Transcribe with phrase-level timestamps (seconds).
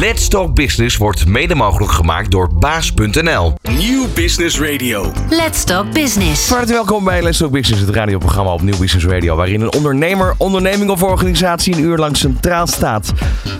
[0.00, 3.54] Let's Talk Business wordt mede mogelijk gemaakt door baas.nl.
[3.78, 5.12] Nieuw Business Radio.
[5.30, 6.46] Let's Talk Business.
[6.46, 9.72] Van harte welkom bij Let's Talk Business, het radioprogramma op Nieuw Business Radio, waarin een
[9.72, 13.12] ondernemer, onderneming of organisatie een uur lang centraal staat.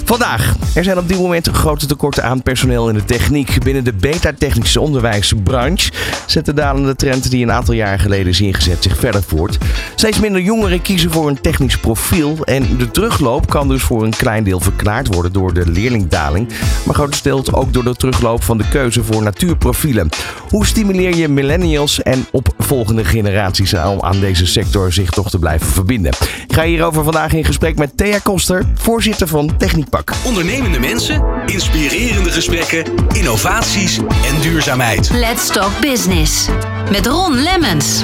[0.04, 3.64] Vandaag, er zijn op dit moment grote tekorten aan personeel in de techniek.
[3.64, 5.92] Binnen de beta-technische onderwijsbranche
[6.26, 9.58] zet de dalende trend die een aantal jaar geleden is ingezet zich verder voort.
[9.94, 14.16] Steeds minder jongeren kiezen voor een technisch profiel en de terugloop kan dus voor een
[14.16, 18.68] klein deel verklaard worden door de leerlingdaling, maar grotendeels ook door de terugloop van de
[18.68, 20.08] keuze voor natuurprofielen.
[20.48, 25.66] Hoe stimuleer je millennials en opvolgende generaties om aan deze sector zich toch te blijven
[25.66, 26.12] verbinden?
[26.46, 30.12] Ik ga hierover vandaag in gesprek met Thea Koster, voorzitter van Techniekpak.
[30.24, 35.10] Ondernemende mensen, inspirerende gesprekken, innovaties en duurzaamheid.
[35.10, 36.48] Let's Talk Business.
[36.90, 38.02] Met Ron Lemmens.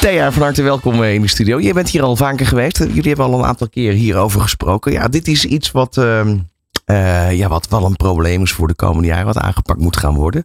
[0.00, 1.60] Thea, van harte welkom eh, in de studio.
[1.60, 2.78] Je bent hier al vaker geweest.
[2.78, 4.92] Jullie hebben al een aantal keer hierover gesproken.
[4.92, 6.38] Ja, dit is iets wat, ehm,
[6.88, 10.14] eh, ja, wat wel een probleem is voor de komende jaren, wat aangepakt moet gaan
[10.14, 10.42] worden.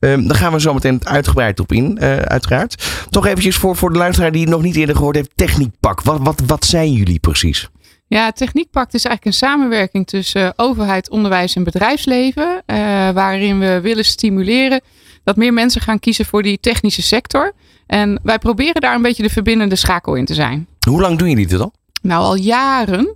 [0.00, 2.84] Ehm, daar gaan we zo meteen uitgebreid op in, eh, uiteraard.
[3.10, 6.02] Toch eventjes voor, voor de luisteraar die het nog niet eerder gehoord heeft, Techniekpak.
[6.02, 7.68] Wat, wat, wat zijn jullie precies?
[8.06, 12.62] Ja, Techniekpact is eigenlijk een samenwerking tussen overheid, onderwijs en bedrijfsleven.
[12.66, 12.76] eh,
[13.10, 14.80] waarin we willen stimuleren
[15.24, 17.52] dat meer mensen gaan kiezen voor die technische sector.
[17.86, 20.66] En wij proberen daar een beetje de verbindende schakel in te zijn.
[20.88, 21.72] Hoe lang doen jullie dit al?
[22.02, 23.14] Nou, al jaren.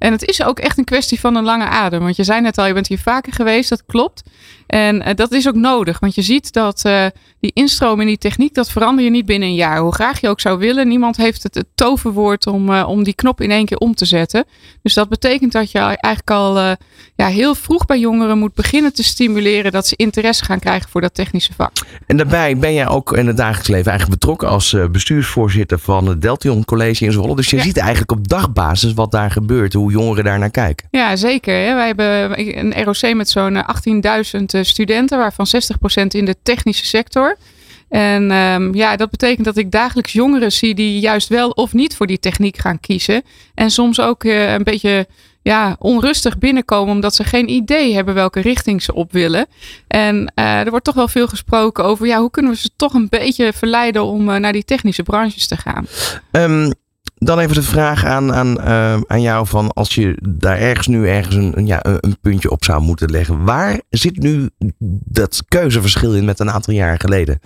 [0.00, 2.00] En het is ook echt een kwestie van een lange adem.
[2.00, 4.22] Want je zei net al, je bent hier vaker geweest, dat klopt.
[4.70, 7.06] En eh, dat is ook nodig, want je ziet dat eh,
[7.40, 9.78] die instroom in die techniek, dat verander je niet binnen een jaar.
[9.78, 13.40] Hoe graag je ook zou willen, niemand heeft het, toverwoord om, eh, om die knop
[13.40, 14.44] in één keer om te zetten.
[14.82, 16.76] Dus dat betekent dat je eigenlijk al
[17.16, 21.00] ja, heel vroeg bij jongeren moet beginnen te stimuleren dat ze interesse gaan krijgen voor
[21.00, 21.72] dat technische vak.
[22.06, 26.22] En daarbij ben jij ook in het dagelijks leven eigenlijk betrokken als bestuursvoorzitter van het
[26.22, 27.36] Deltion College in Zwolle.
[27.36, 30.88] Dus je ziet eigenlijk op dagbasis wat daar gebeurt, hoe jongeren daar naar kijken.
[30.90, 31.54] Ja, zeker.
[31.54, 31.74] Hè?
[31.74, 33.64] Wij hebben een ROC met zo'n
[34.46, 35.46] 18.000 studenten, waarvan
[36.02, 37.36] 60% in de technische sector.
[37.88, 41.96] En ehm, ja, dat betekent dat ik dagelijks jongeren zie die juist wel of niet
[41.96, 43.22] voor die techniek gaan kiezen.
[43.54, 45.06] En soms ook eh, een beetje
[45.42, 49.46] ja, onrustig binnenkomen omdat ze geen idee hebben welke richting ze op willen.
[49.88, 52.94] En eh, er wordt toch wel veel gesproken over ja, hoe kunnen we ze toch
[52.94, 55.86] een beetje verleiden om eh, naar die technische branches te gaan.
[56.30, 56.70] Ehm,
[57.22, 61.08] dan even de vraag aan, aan, ehm, aan jou van als je daar ergens nu
[61.08, 63.44] ergens een, ja, een, puntje op zou moeten leggen.
[63.44, 64.50] Waar zit nu
[65.04, 67.40] dat keuzeverschil in met een aantal jaar geleden?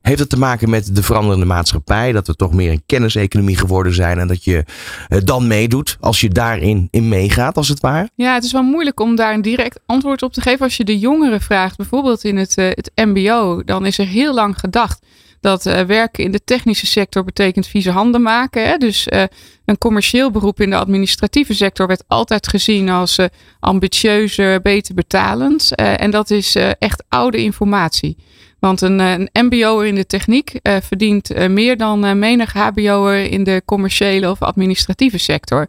[0.00, 2.12] Heeft het te maken met de veranderende maatschappij?
[2.12, 4.64] Dat we toch meer een kenniseconomie geworden zijn en dat je
[5.08, 8.08] eh, dan meedoet als je daarin in meegaat als het ware?
[8.14, 10.60] Ja, het is wel moeilijk om daar een direct antwoord op te geven.
[10.60, 14.34] Als je de jongeren vraagt, bijvoorbeeld in het, eh, het MBO, dan is er heel
[14.34, 15.06] lang gedacht
[15.40, 18.66] dat eh, werken in de technische sector betekent vieze handen maken.
[18.66, 18.76] Hè?
[18.76, 19.22] Dus eh,
[19.64, 23.26] een commercieel beroep in de administratieve sector werd altijd gezien als eh,
[23.60, 25.74] ambitieuzer, beter betalend.
[25.74, 28.16] En dat is echt oude informatie.
[28.60, 32.52] Want een, eh, een MBO'er in de techniek eh, verdient eh, meer dan eh, menig
[32.52, 35.66] HBO'er in de commerciële of administratieve sector.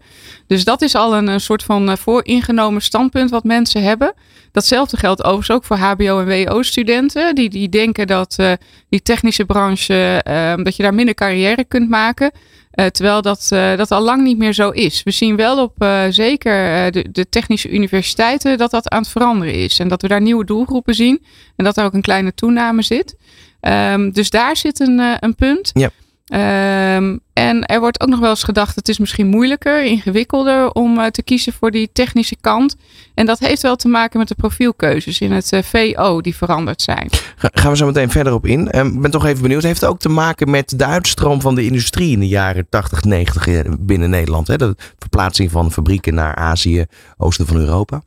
[0.51, 4.13] Dus dat is al een, soort van eh, vooringenomen standpunt wat mensen hebben.
[4.51, 7.35] Datzelfde geldt overigens ook voor HBO- en WO-studenten.
[7.35, 8.51] Die, die denken dat eh,
[8.89, 12.31] die technische branche, eh, dat je daar minder carrière kunt maken.
[12.71, 15.03] Eh, terwijl dat, eh, dat al lang niet meer zo is.
[15.03, 19.53] We zien wel op eh, zeker de, de technische universiteiten dat dat aan het veranderen
[19.53, 19.79] is.
[19.79, 21.23] En dat we daar nieuwe doelgroepen zien.
[21.55, 23.15] En dat er ook een kleine toename zit.
[23.59, 25.69] Ehm, dus daar zit een, een punt.
[25.73, 25.89] Ja.
[26.31, 30.99] Ehm, en er wordt ook nog wel eens gedacht, het is misschien moeilijker, ingewikkelder om
[30.99, 32.75] eh, te kiezen voor die technische kant.
[33.13, 36.81] En dat heeft wel te maken met de profielkeuzes in het eh, VO die veranderd
[36.81, 37.07] zijn.
[37.35, 38.69] Ga- Gaan we zo meteen verder op in.
[38.71, 39.63] Ehm, Ik ben toch even benieuwd.
[39.63, 43.03] Heeft het ook te maken met de uitstroom van de industrie in de jaren 80,
[43.03, 44.47] 90 eh, binnen Nederland?
[44.47, 44.57] Hè?
[44.57, 46.85] De verplaatsing van fabrieken naar Azië,
[47.17, 48.01] oosten van Europa.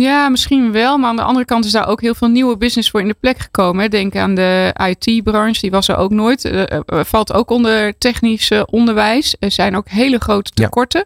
[0.00, 0.98] Ja, misschien wel.
[0.98, 3.16] Maar aan de andere kant is daar ook heel veel nieuwe business voor in de
[3.20, 3.82] plek gekomen.
[3.82, 3.88] hè.
[3.88, 6.44] Denk aan de IT-branche, die was er ook nooit.
[6.44, 9.36] Eh, eh, valt ook onder technisch onderwijs.
[9.38, 10.64] Er zijn ook hele grote Ja.
[10.64, 11.04] tekorten.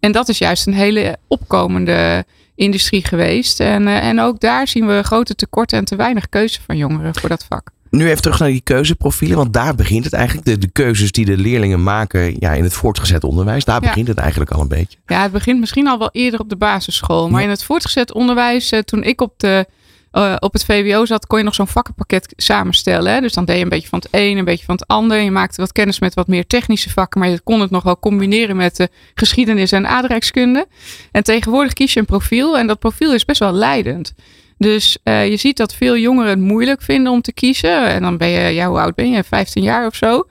[0.00, 3.60] En dat is juist een hele opkomende industrie geweest.
[3.60, 7.14] En, eh, en ook daar zien we grote tekorten en te weinig keuze van jongeren
[7.14, 7.70] voor dat vak.
[7.92, 10.46] Nu even terug naar die keuzeprofielen, want daar begint het eigenlijk.
[10.46, 13.88] De, de keuzes die de leerlingen maken ja, in het voortgezet onderwijs, daar Ja.
[13.88, 14.98] begint het eigenlijk al een beetje.
[15.06, 17.28] Ja, het begint misschien al wel eerder op de basisschool.
[17.28, 17.46] Maar Ja.
[17.46, 19.66] in het voortgezet onderwijs, eh, toen ik op, de,
[20.10, 23.12] eh, op het VWO zat, kon je nog zo'n vakkenpakket samenstellen.
[23.12, 23.20] Hè?
[23.20, 25.20] Dus dan deed je een beetje van het een, een beetje van het ander.
[25.20, 27.98] Je maakte wat kennis met wat meer technische vakken, maar je kon het nog wel
[27.98, 30.66] combineren met geschiedenis en aardrijkskunde.
[31.10, 34.14] En tegenwoordig kies je een profiel en dat profiel is best wel leidend.
[34.62, 37.86] Dus eh, je ziet dat veel jongeren het moeilijk vinden om te kiezen.
[37.86, 39.24] En dan ben je, ja, hoe oud ben je?
[39.24, 40.26] 15 jaar of zo.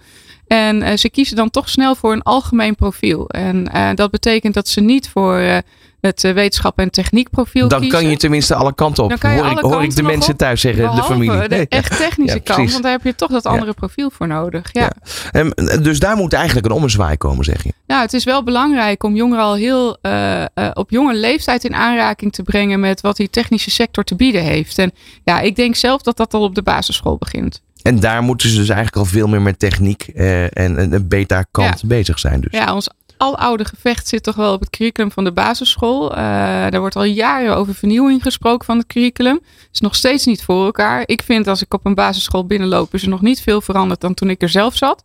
[0.48, 3.30] En eh, ze kiezen dan toch snel voor een algemeen profiel.
[3.30, 5.62] En eh, dat betekent dat ze niet voor
[6.02, 8.00] het uh, wetenschap en techniek profiel Dan kiezen.
[8.00, 9.10] kan je tenminste alle kanten op.
[9.10, 11.48] Dan kan je hoor ik, hoor ik de mensen op, thuis zeggen, de familie.
[11.48, 14.70] de echt technische Ja, kant, want daar heb je toch dat andere profiel voor nodig.
[14.72, 14.82] Ja.
[14.82, 14.92] Ja.
[15.32, 17.74] Ehm, dus daar moet eigenlijk een ommezwaai komen, zeg je.
[17.88, 21.76] Nou, het is wel belangrijk om jongeren al heel uh, uh, op jonge leeftijd in
[21.76, 24.78] aanraking te brengen met wat die technische sector te bieden heeft.
[24.78, 24.92] En
[25.24, 27.62] ja, ik denk zelf dat dat al op de basisschool begint.
[27.82, 31.82] En daar moeten ze dus eigenlijk al veel meer met techniek uh, en een beta-kant
[31.82, 31.88] Ja.
[31.88, 32.42] bezig zijn.
[32.42, 32.52] Dus.
[32.52, 32.90] Ja, ons
[33.22, 36.12] aloude gevecht zit toch wel op het curriculum van de basisschool.
[36.12, 39.40] Uh, daar wordt al jaren over vernieuwing gesproken van het curriculum.
[39.72, 41.04] Is nog steeds niet voor elkaar.
[41.06, 44.14] Ik vind als ik op een basisschool binnenloop, is er nog niet veel veranderd dan
[44.14, 45.04] toen ik er zelf zat.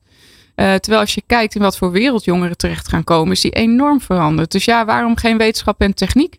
[0.57, 3.51] Uh, terwijl als je kijkt in wat voor wereld jongeren terecht gaan komen, is die
[3.51, 4.53] enorm veranderd.
[4.53, 6.39] Dus ja, waarom geen wetenschap en techniek?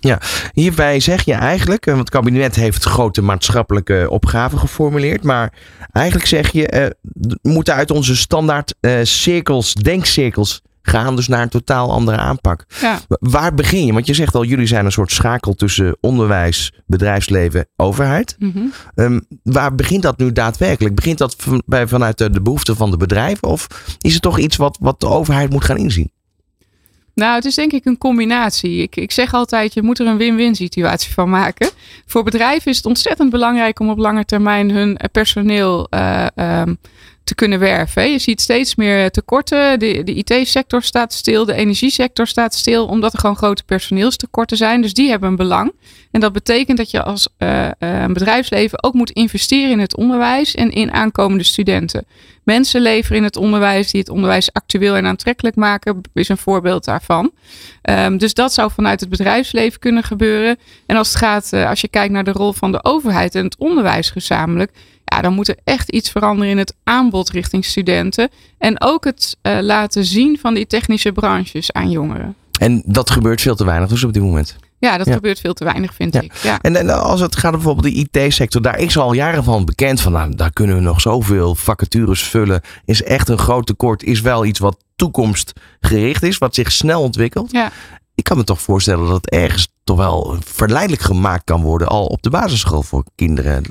[0.00, 0.20] Ja,
[0.52, 5.52] hierbij zeg je eigenlijk, want het kabinet heeft grote maatschappelijke opgaven geformuleerd, maar
[5.92, 11.48] eigenlijk zeg je, we moeten uit onze standaard uh, cirkels, denkcirkels gaan, dus naar een
[11.48, 12.64] totaal andere aanpak.
[12.80, 13.00] Ja.
[13.08, 13.92] Waar begin je?
[13.92, 18.36] Want je zegt al, jullie zijn een soort schakel tussen onderwijs, bedrijfsleven, overheid.
[18.38, 18.72] Mm -hmm.
[18.94, 20.94] um, waar begint dat nu daadwerkelijk?
[20.94, 23.66] Begint dat van, bij, vanuit de, de behoeften van de bedrijven of
[24.00, 26.10] is het toch iets wat, wat de overheid moet gaan inzien?
[27.14, 28.82] Nou, het is denk ik een combinatie.
[28.82, 31.70] Ik, ik zeg altijd, je moet er een win-win situatie van maken.
[32.06, 36.78] Voor bedrijven is het ontzettend belangrijk om op lange termijn hun personeel uh, um,
[37.32, 38.10] te kunnen werven.
[38.10, 39.78] Je ziet steeds meer tekorten.
[39.78, 44.82] De, de IT-sector staat stil, de energiesector staat stil, omdat er gewoon grote personeelstekorten zijn.
[44.82, 45.72] Dus die hebben een belang.
[46.10, 50.54] En dat betekent dat je als uh, uh, bedrijfsleven ook moet investeren in het onderwijs
[50.54, 52.06] en in aankomende studenten.
[52.42, 56.84] Mensen leveren in het onderwijs die het onderwijs actueel en aantrekkelijk maken, is een voorbeeld
[56.84, 57.32] daarvan.
[57.90, 60.58] Um, dus dat zou vanuit het bedrijfsleven kunnen gebeuren.
[60.86, 63.44] En als het gaat, uh, als je kijkt naar de rol van de overheid en
[63.44, 64.72] het onderwijs gezamenlijk,
[65.12, 68.28] ja, dan moet er echt iets veranderen in het aanbod richting studenten.
[68.58, 72.34] En ook het uh, laten zien van die technische branches aan jongeren.
[72.58, 74.56] En dat gebeurt veel te weinig dus op dit moment.
[74.78, 75.12] Ja, dat ja.
[75.12, 76.20] gebeurt veel te weinig, vind ja.
[76.20, 76.34] ik.
[76.34, 76.58] Ja.
[76.60, 80.00] En, en, als het gaat om bijvoorbeeld de IT-sector, daar is al jaren van bekend
[80.00, 82.60] van, nou, daar kunnen we nog zoveel vacatures vullen.
[82.84, 87.50] Is echt een groot tekort, is wel iets wat toekomstgericht is, wat zich snel ontwikkelt.
[87.50, 87.70] Ja.
[88.14, 92.04] Ik kan me toch voorstellen dat het ergens toch wel verleidelijk gemaakt kan worden, al
[92.06, 93.64] op de basisschool voor kinderen.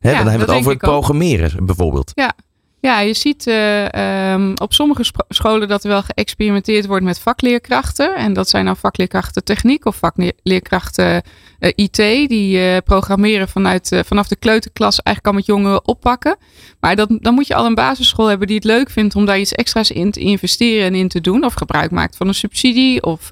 [0.00, 2.12] He, Ja, dan hebben we het over het programmeren bijvoorbeeld.
[2.14, 2.34] Ja.
[2.80, 8.16] Ja, je ziet uh, um, op sommige scholen dat er wel geëxperimenteerd wordt met vakleerkrachten.
[8.16, 11.22] En dat zijn dan vakleerkrachten techniek of vakleerkrachten
[11.60, 11.96] uh, IT.
[12.28, 16.36] Die uh, programmeren vanuit, vanaf de kleuterklas eigenlijk al met jongeren oppakken.
[16.80, 19.38] Maar dat, dan moet je al een basisschool hebben die het leuk vindt om daar
[19.38, 21.44] iets extra's in te investeren en in te doen.
[21.44, 23.02] Of gebruik maakt van een subsidie.
[23.02, 23.28] Of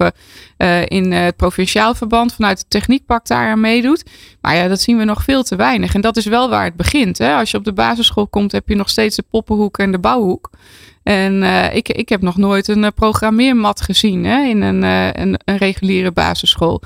[0.85, 4.03] in het provinciaal verband vanuit het techniekpak daar aan meedoet.
[4.41, 5.93] Maar ja, dat zien we nog veel te weinig.
[5.93, 7.17] En dat is wel waar het begint.
[7.17, 7.35] Hè?
[7.35, 10.49] Als je op de basisschool komt, heb je nog steeds de poppenhoek en de bouwhoek.
[11.03, 15.07] En uh, ik, ik heb nog nooit een uh, programmeermat gezien hè, in een, uh,
[15.07, 16.81] een, een, reguliere basisschool.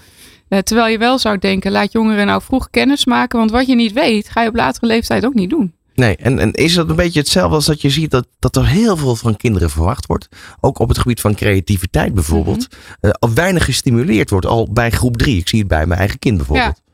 [0.48, 3.40] terwijl je wel zou denken, laat jongeren nou vroeg kennis maken.
[3.40, 5.74] Want wat je niet weet, ga je op latere leeftijd ook niet doen.
[5.94, 8.68] Nee, en, en is dat een beetje hetzelfde als dat je ziet dat, dat er
[8.68, 10.28] heel veel van kinderen verwacht wordt?
[10.60, 12.68] Ook op het gebied van creativiteit bijvoorbeeld.
[12.69, 13.12] Mm -hmm.
[13.12, 15.38] al weinig gestimuleerd wordt, al bij groep drie.
[15.38, 16.81] Ik zie het bij mijn eigen kind bijvoorbeeld.
[16.86, 16.88] Ja.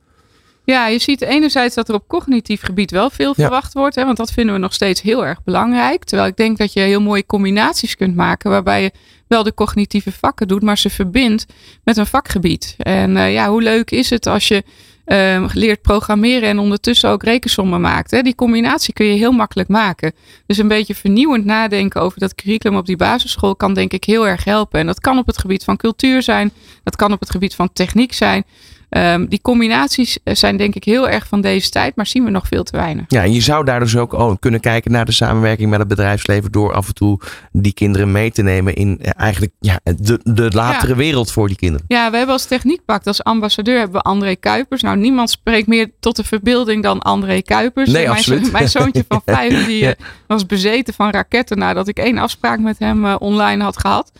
[0.65, 3.43] Ja, je ziet enerzijds dat er op cognitief gebied wel veel Ja.
[3.43, 3.95] verwacht wordt.
[3.95, 6.03] Hè, want dat vinden we nog steeds heel erg belangrijk.
[6.03, 8.49] Terwijl ik denk dat je heel mooie combinaties kunt maken.
[8.49, 8.91] Waarbij je
[9.27, 11.45] wel de cognitieve vakken doet, maar ze verbindt
[11.83, 12.75] met een vakgebied.
[12.77, 14.63] En uh, ja, hoe leuk is het als je
[15.05, 18.11] uh, leert programmeren en ondertussen ook rekensommen maakt.
[18.11, 18.21] Hè?
[18.21, 20.13] Die combinatie kun je heel makkelijk maken.
[20.45, 24.27] Dus een beetje vernieuwend nadenken over dat curriculum op die basisschool kan denk ik heel
[24.27, 24.79] erg helpen.
[24.79, 26.51] En dat kan op het gebied van cultuur zijn.
[26.83, 28.43] Dat kan op het gebied van techniek zijn.
[28.89, 32.47] Um, die combinaties zijn denk ik heel erg van deze tijd, maar zien we nog
[32.47, 33.05] veel te weinig.
[33.07, 35.87] Ja, en je zou daar dus ook oh, kunnen kijken naar de samenwerking met het
[35.87, 37.19] bedrijfsleven door af en toe
[37.51, 40.97] die kinderen mee te nemen in eh, eigenlijk ja, de, de latere ja.
[40.97, 41.85] wereld voor die kinderen.
[41.87, 44.81] Ja, we hebben als Techniekpact, als ambassadeur hebben we André Kuipers.
[44.81, 47.89] Nou, niemand spreekt meer tot de verbeelding dan André Kuipers.
[47.91, 48.51] Nee, mijn, absoluut.
[48.51, 49.89] Mijn zoontje van vijf die Ja.
[49.89, 49.95] uh,
[50.27, 54.11] was bezeten van raketten nadat ik één afspraak met hem uh, online had gehad.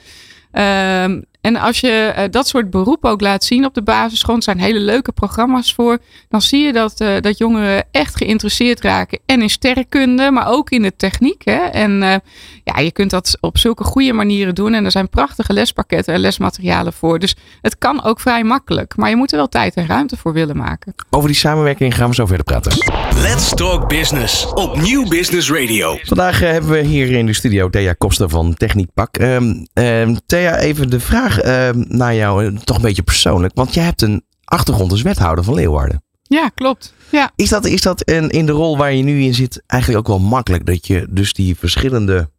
[0.52, 4.44] Um, en als je uh, dat soort beroepen ook laat zien op de basisschool, er
[4.44, 5.98] zijn hele leuke programma's voor,
[6.30, 9.20] dan zie je dat, uh, dat jongeren echt geïnteresseerd raken.
[9.26, 11.46] En in sterrenkunde, maar ook in de techniek.
[11.46, 11.58] Hè?
[11.58, 12.16] En uh,
[12.64, 14.74] ja, je kunt dat op zulke goede manieren doen.
[14.74, 17.20] En er zijn prachtige lespakketten en lesmaterialen voor.
[17.20, 18.98] Dus het kan ook vrij makkelijk.
[18.98, 20.94] Maar je moet er wel tijd en ruimte voor willen maken.
[21.10, 22.72] Over die samenwerking gaan we zo verder praten.
[23.16, 25.98] Let's Talk Business op Nieuw Business Radio.
[26.04, 29.18] Vandaag uh, hebben we hier in de studio Thea Koster van Techniekpak.
[29.18, 33.54] Um, um, Thea, even de vraag uh, naar jou, toch een beetje persoonlijk.
[33.56, 36.04] Want jij hebt een achtergrond als wethouder van Leeuwarden.
[36.22, 36.94] Ja, klopt.
[37.12, 37.32] Ja.
[37.36, 40.18] Is dat, is dat in, in de rol waar je nu in zit eigenlijk ook
[40.20, 40.66] wel makkelijk?
[40.66, 42.30] Dat je dus die verschillende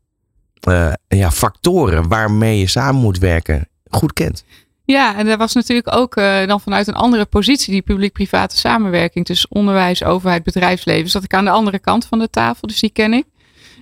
[0.68, 4.44] uh, ja, factoren waarmee je samen moet werken goed kent?
[4.84, 9.24] Ja, en dat was natuurlijk ook uh, dan vanuit een andere positie die publiek-private samenwerking
[9.24, 11.10] tussen onderwijs, overheid, bedrijfsleven.
[11.10, 13.24] Zat ik aan de andere kant van de tafel, dus die ken ik.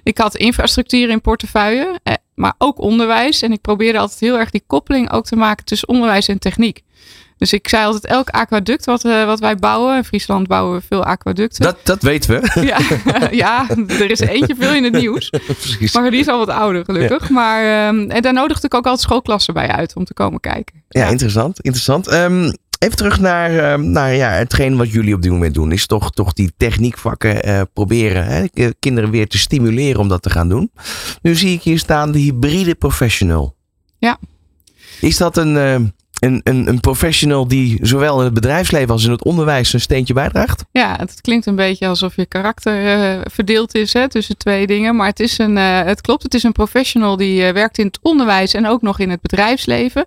[0.02, 3.42] Ik had infrastructuur in portefeuille, eh, maar ook onderwijs.
[3.42, 6.82] En ik probeerde altijd heel erg die koppeling ook te maken tussen onderwijs en techniek.
[7.38, 10.86] Dus ik zei altijd, elk aquaduct wat, uh, wat wij bouwen, in Friesland bouwen we
[10.88, 11.62] veel aquaducten.
[11.62, 12.42] Dat, dat weten we.
[12.64, 12.78] Ja,
[13.44, 15.30] ja, er is eentje veel in het nieuws.
[15.46, 15.94] Precies.
[15.94, 17.28] Maar die is al wat ouder gelukkig.
[17.28, 17.34] Ja.
[17.34, 20.82] Maar um, en daar nodigde ik ook altijd schoolklassen bij uit om te komen kijken.
[20.88, 21.08] Ja, ja.
[21.08, 21.60] interessant.
[21.60, 22.12] interessant.
[22.12, 22.52] Um,
[22.84, 25.72] even terug naar, um, naar ja, hetgeen wat jullie op dit moment doen.
[25.72, 30.30] Is toch, toch die techniekvakken uh, proberen hè, kinderen weer te stimuleren om dat te
[30.30, 30.70] gaan doen.
[31.22, 33.54] Nu zie ik hier staan de hybride professional.
[33.98, 34.18] Ja.
[35.00, 35.54] Is dat een...
[35.54, 35.76] Uh,
[36.18, 40.14] een, een, een professional die zowel in het bedrijfsleven als in het onderwijs een steentje
[40.14, 40.64] bijdraagt?
[40.70, 44.96] Ja, het klinkt een beetje alsof je karakter uh, verdeeld is hè, tussen twee dingen.
[44.96, 47.98] Maar het, is een, uh, het klopt, het is een professional die werkt in het
[48.02, 50.06] onderwijs en ook nog in het bedrijfsleven.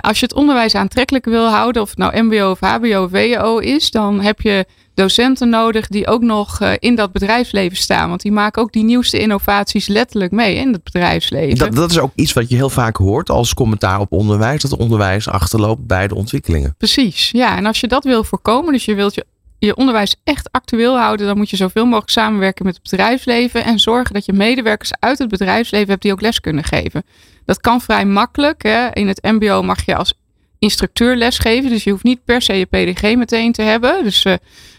[0.00, 3.58] Als je het onderwijs aantrekkelijk wil houden, of het nou MBO of HBO of WO
[3.58, 8.08] is, dan heb je docenten nodig die ook nog uh, in dat bedrijfsleven staan.
[8.08, 11.58] Want die maken ook die nieuwste innovaties letterlijk mee in het bedrijfsleven.
[11.58, 14.62] Dat, dat is ook iets wat je heel vaak hoort als commentaar op onderwijs.
[14.62, 16.74] Dat onderwijs achterloopt bij de ontwikkelingen.
[16.78, 17.56] Precies, ja.
[17.56, 19.26] En als je dat wil voorkomen, dus je wilt je,
[19.66, 23.64] je onderwijs echt actueel houden, dan moet je zoveel mogelijk samenwerken met het bedrijfsleven.
[23.64, 27.02] En zorgen dat je medewerkers uit het bedrijfsleven hebt die ook les kunnen geven.
[27.44, 28.62] Dat kan vrij makkelijk.
[28.62, 28.88] Hè.
[28.92, 30.14] In het MBO mag je als
[30.58, 31.70] instructeur lesgeven.
[31.70, 34.04] Dus je hoeft niet per se je PDG meteen te hebben.
[34.04, 34.34] Dus uh,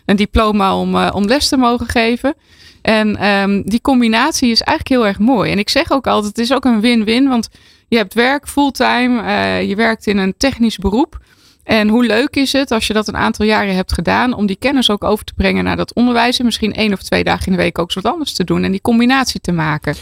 [0.05, 2.35] een diploma om, uh, om les te mogen geven.
[2.81, 5.51] En um, die combinatie is eigenlijk heel erg mooi.
[5.51, 7.27] En ik zeg ook altijd, het is ook een win-win.
[7.27, 7.49] Want
[7.87, 11.19] je hebt werk fulltime, uh, je werkt in een technisch beroep.
[11.71, 14.55] En hoe leuk is het als je dat een aantal jaren hebt gedaan om die
[14.55, 16.39] kennis ook over te brengen naar dat onderwijs.
[16.39, 18.71] En misschien één of twee dagen in de week ook wat anders te doen en
[18.71, 19.95] die combinatie te maken.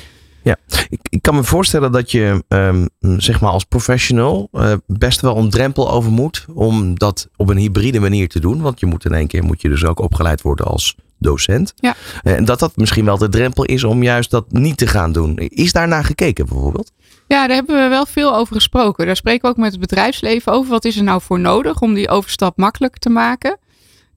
[0.43, 0.57] Ja,
[0.89, 5.37] ik, ik, kan me voorstellen dat je um, zeg maar als professional uh, best wel
[5.37, 8.61] een drempel over moet om dat op een hybride manier te doen.
[8.61, 11.73] Want je moet in één keer moet je dus ook opgeleid worden als docent.
[11.75, 11.95] Ja.
[12.23, 15.37] En dat dat misschien wel de drempel is om juist dat niet te gaan doen.
[15.37, 16.91] Is daar naar gekeken bijvoorbeeld?
[17.29, 19.05] Ja, daar hebben we wel veel over gesproken.
[19.05, 20.69] Daar spreken we ook met het bedrijfsleven over.
[20.69, 23.57] Wat is er nou voor nodig om die overstap makkelijk te maken?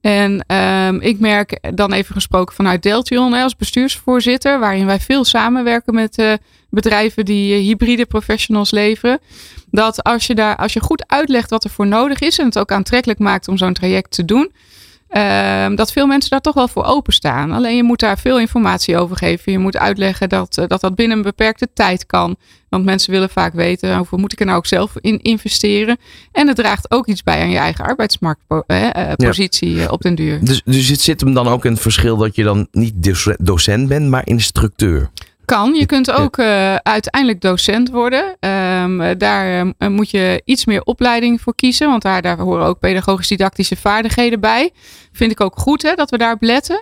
[0.01, 5.93] En um, ik merk dan even gesproken vanuit Deltion als bestuursvoorzitter, waarin wij veel samenwerken
[5.93, 6.33] met uh,
[6.69, 9.19] bedrijven die uh, hybride professionals leveren.
[9.71, 12.59] Dat als je daar, als je goed uitlegt wat er voor nodig is en het
[12.59, 14.51] ook aantrekkelijk maakt om zo'n traject te doen,
[15.17, 17.51] um, dat veel mensen daar toch wel voor openstaan.
[17.51, 19.51] Alleen je moet daar veel informatie over geven.
[19.51, 22.35] Je moet uitleggen dat uh, dat, dat binnen een beperkte tijd kan.
[22.69, 25.97] Want mensen willen vaak weten hoeveel moet ik er nou ook zelf in investeren.
[26.31, 29.87] En het draagt ook iets bij aan je eigen arbeidsmarktpositie ja.
[29.87, 30.39] op den duur.
[30.45, 32.93] Dus, dus het zit hem dan ook in het verschil dat je dan niet
[33.39, 35.09] docent bent, maar instructeur.
[35.53, 35.75] Kan.
[35.75, 38.37] Je kunt ook uh, uiteindelijk docent worden.
[38.39, 41.89] Um, daar uh, moet je iets meer opleiding voor kiezen.
[41.89, 44.71] Want daar, daar horen ook pedagogisch-didactische vaardigheden bij.
[45.11, 46.75] Vind ik ook goed hè, dat we daarop letten.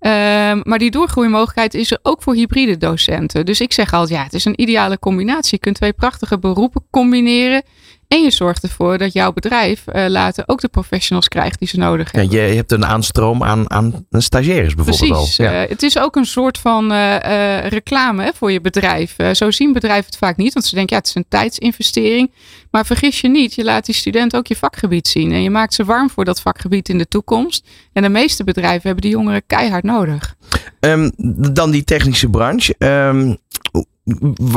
[0.00, 3.46] Um, maar die doorgroeimogelijkheid is er ook voor hybride docenten.
[3.46, 5.50] Dus ik zeg altijd, ja, het is een ideale combinatie.
[5.50, 7.62] Je kunt twee prachtige beroepen combineren.
[8.08, 11.78] En je zorgt ervoor dat jouw bedrijf uh, later ook de professionals krijgt die ze
[11.78, 12.30] nodig hebben.
[12.30, 15.38] Ja, je hebt een aanstroom aan, aan stagiaires bijvoorbeeld Precies.
[15.38, 15.44] al.
[15.44, 15.62] Ja.
[15.62, 19.16] Uh, het is ook een soort van uh, reclame hè, voor je bedrijf.
[19.32, 22.30] zo zien bedrijven het vaak niet, want ze denken ja, het is een tijdsinvestering.
[22.70, 25.32] Maar vergis je niet, je laat die student ook je vakgebied zien.
[25.32, 27.68] En je maakt ze warm voor dat vakgebied in de toekomst.
[27.92, 30.34] En de meeste bedrijven hebben die jongeren keihard nodig.
[30.80, 31.12] Um,
[31.52, 32.74] dan die technische branche.
[32.78, 33.36] Um,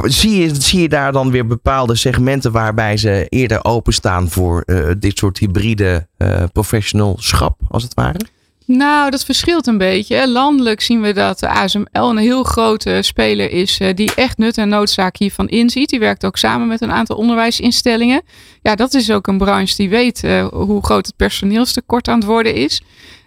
[0.04, 4.90] zie je, zie je daar dan weer bepaalde segmenten waarbij ze eerder openstaan voor uh,
[5.00, 8.20] dit soort hybride uh, professionalschap, als het ware?
[8.66, 10.30] Nou, dat verschilt een beetje.
[10.30, 14.58] Landelijk zien we dat de ASML een heel grote speler is uh, die echt nut
[14.58, 15.90] en noodzaak hiervan inziet.
[15.90, 18.22] Die werkt ook samen met een aantal onderwijsinstellingen.
[18.62, 22.56] Ja, dat is ook een branche die weet hoe groot het personeelstekort aan het worden
[22.56, 22.82] is.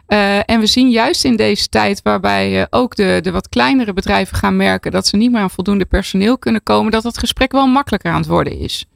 [0.08, 3.92] Uh, en we zien juist in deze tijd, waarbij uh, ook de, de wat kleinere
[3.92, 7.52] bedrijven gaan merken dat ze niet meer aan voldoende personeel kunnen komen, dat het gesprek
[7.52, 8.86] wel makkelijker aan het worden is.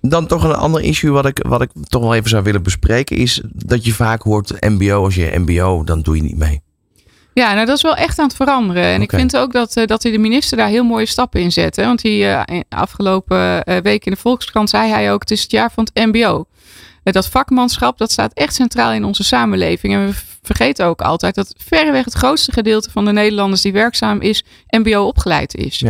[0.00, 3.16] Dan toch een ander issue wat ik, wat ik toch wel even zou willen bespreken,
[3.16, 6.60] is dat je vaak hoort MBO, als je MBO, dan doe je niet mee.
[7.32, 8.82] Ja, nou dat is wel echt aan het veranderen.
[8.82, 9.02] En okay.
[9.02, 11.76] ik vind ook dat, uh, dat de minister daar heel mooie stappen in zet.
[11.76, 11.84] Hè?
[11.84, 15.72] Want die uh, afgelopen week in de Volkskrant zei hij ook, het is het jaar
[15.72, 16.46] van het MBO.
[17.12, 19.92] Dat vakmanschap, dat staat echt centraal in onze samenleving.
[19.92, 24.20] En we vergeten ook altijd dat verreweg het grootste gedeelte van de Nederlanders die werkzaam
[24.20, 25.82] is, MBO opgeleid is.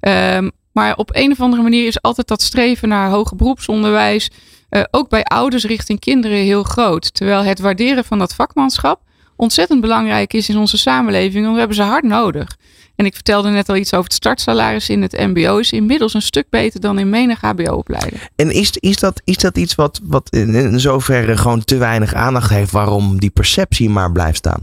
[0.00, 0.36] Ja.
[0.36, 4.30] Um, maar op een of andere manier is altijd dat streven naar hoger beroepsonderwijs,
[4.70, 7.14] uh, ook bij ouders richting kinderen, heel groot.
[7.14, 9.00] Terwijl het waarderen van dat vakmanschap
[9.36, 12.56] ontzettend belangrijk is in onze samenleving, want we hebben ze hard nodig.
[12.98, 15.58] En ik vertelde net al iets over het startsalaris in het MBO.
[15.58, 18.20] Is inmiddels een stuk beter dan in menig HBO-opleiding.
[18.36, 22.50] En is, is, dat, is dat iets wat, wat in, zoverre gewoon te weinig aandacht
[22.50, 24.60] heeft waarom die perceptie maar blijft staan?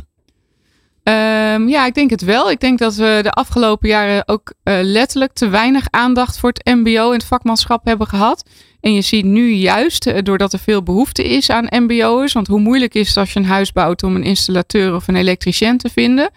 [1.03, 2.51] Um, ja, ik denk het wel.
[2.51, 6.75] Ik denk dat we de afgelopen jaren ook uh, letterlijk te weinig aandacht voor het
[6.75, 8.49] MBO en het vakmanschap hebben gehad.
[8.81, 12.59] En je ziet nu juist, uh, doordat er veel behoefte is aan MBO'ers, want hoe
[12.59, 15.89] moeilijk is het als je een huis bouwt om een installateur of een elektricien te
[15.89, 16.29] vinden,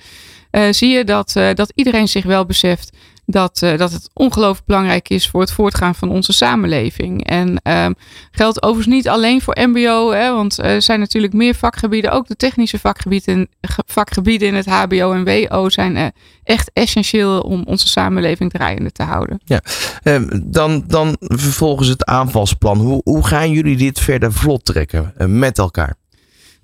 [0.70, 2.90] zie je dat, dat iedereen zich wel beseft
[3.30, 7.26] dat, uh, dat het ongelooflijk belangrijk is voor het voortgaan van onze samenleving.
[7.26, 7.94] En um,
[8.30, 12.12] geldt overigens niet alleen voor MBO, hè, want er zijn natuurlijk meer vakgebieden.
[12.12, 13.48] Ook de technische vakgebieden,
[13.86, 16.12] vakgebieden in het HBO en WO zijn
[16.44, 19.40] echt essentieel om onze samenleving draaiende te houden.
[19.44, 19.60] Ja,
[20.04, 22.78] um, dan, dan vervolgens het aanvalsplan.
[22.78, 25.96] Hoe, hoe gaan jullie dit verder vlot trekken met elkaar?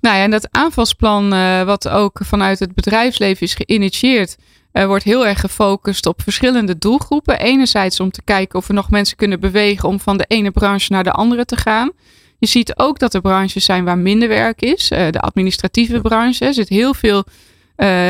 [0.05, 1.29] Nou ja, en dat aanvalsplan,
[1.65, 4.35] wat ook vanuit het bedrijfsleven is geïnitieerd.
[4.71, 7.39] Er wordt heel erg gefocust op verschillende doelgroepen.
[7.39, 10.91] Enerzijds om te kijken of we nog mensen kunnen bewegen om van de ene branche
[10.91, 11.91] naar de andere te gaan.
[12.37, 14.87] Je ziet ook dat er branches zijn waar minder werk is.
[14.87, 16.45] De administratieve branche.
[16.45, 17.23] Er zit heel veel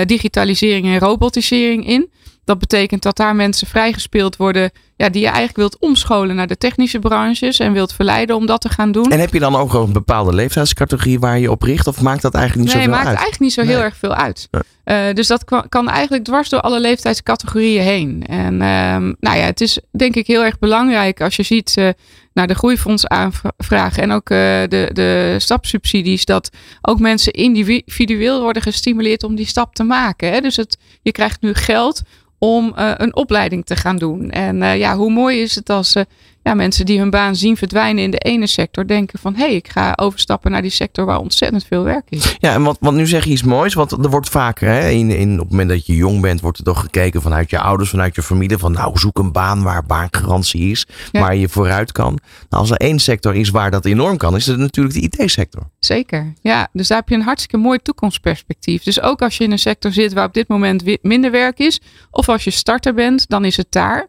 [0.06, 2.10] digitalisering en robotisering in.
[2.44, 6.58] Dat betekent dat daar mensen vrijgespeeld worden ja, die je eigenlijk wilt omscholen naar de
[6.58, 9.12] technische branches en wilt verleiden om dat te gaan doen.
[9.12, 12.34] En heb je dan ook een bepaalde leeftijdscategorie waar je op richt of maakt dat
[12.34, 13.06] eigenlijk niet nee, zoveel uit?
[13.06, 14.48] Nee, maakt eigenlijk niet zo heel erg veel uit.
[14.52, 14.62] Nee.
[14.86, 18.24] Uh, dus dat kan, eigenlijk dwars door alle leeftijdscategorieën heen.
[18.28, 21.90] En um, nou ja, het is denk ik heel erg belangrijk als je ziet uh,
[22.34, 26.50] naar de groeifondsaanvragen en ook uh, de, de stapsubsidies, dat
[26.82, 30.32] ook mensen individueel worden gestimuleerd om die stap te maken.
[30.32, 30.40] Hè?
[30.42, 32.02] Dus het, je krijgt nu geld
[32.38, 34.30] om uh, een opleiding te gaan doen.
[34.30, 36.04] En uh, ja, hoe mooi is het als uh,
[36.46, 39.56] ja, mensen die hun baan zien verdwijnen in de ene sector denken van hé, hey,
[39.56, 42.36] ik ga overstappen naar die sector waar ontzettend veel werk is.
[42.40, 45.10] Ja, en wat, want nu zeg je iets moois, want er wordt vaker hè, in,
[45.10, 47.90] in, op het moment dat je jong bent, wordt er toch gekeken vanuit je ouders,
[47.90, 51.20] vanuit je familie, van nou zoek een baan waar baangarantie is, ja.
[51.20, 52.20] waar je vooruit kan.
[52.50, 55.70] Nou, als er één sector is waar dat enorm kan, is het natuurlijk de IT-sector.
[55.80, 56.68] Zeker, ja.
[56.74, 58.84] Dus daar heb je een hartstikke mooi toekomstperspectief.
[58.84, 61.82] Dus ook als je in een sector zit waar op dit moment minder werk is,
[62.12, 64.08] of als je starter bent, dan is het daar.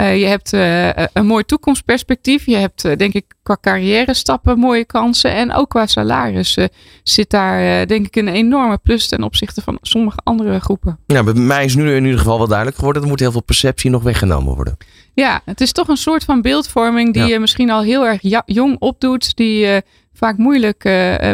[0.00, 2.46] Uh, je hebt uh, een mooi toekomstperspectief.
[2.46, 5.34] Je hebt, uh, denk ik, qua carrière stappen mooie kansen.
[5.34, 6.58] En ook qua salaris
[7.02, 10.98] zit daar, denk ik, een enorme plus ten opzichte van sommige andere groepen.
[11.06, 13.02] Ja, bij mij is nu in ieder geval wel duidelijk geworden.
[13.02, 14.76] Er moet heel veel perceptie nog weggenomen worden.
[15.12, 17.28] Ja, het is toch een soort van beeldvorming die ja.
[17.28, 19.36] je misschien al heel erg jong opdoet.
[19.36, 19.68] Die
[20.14, 20.82] vaak moeilijk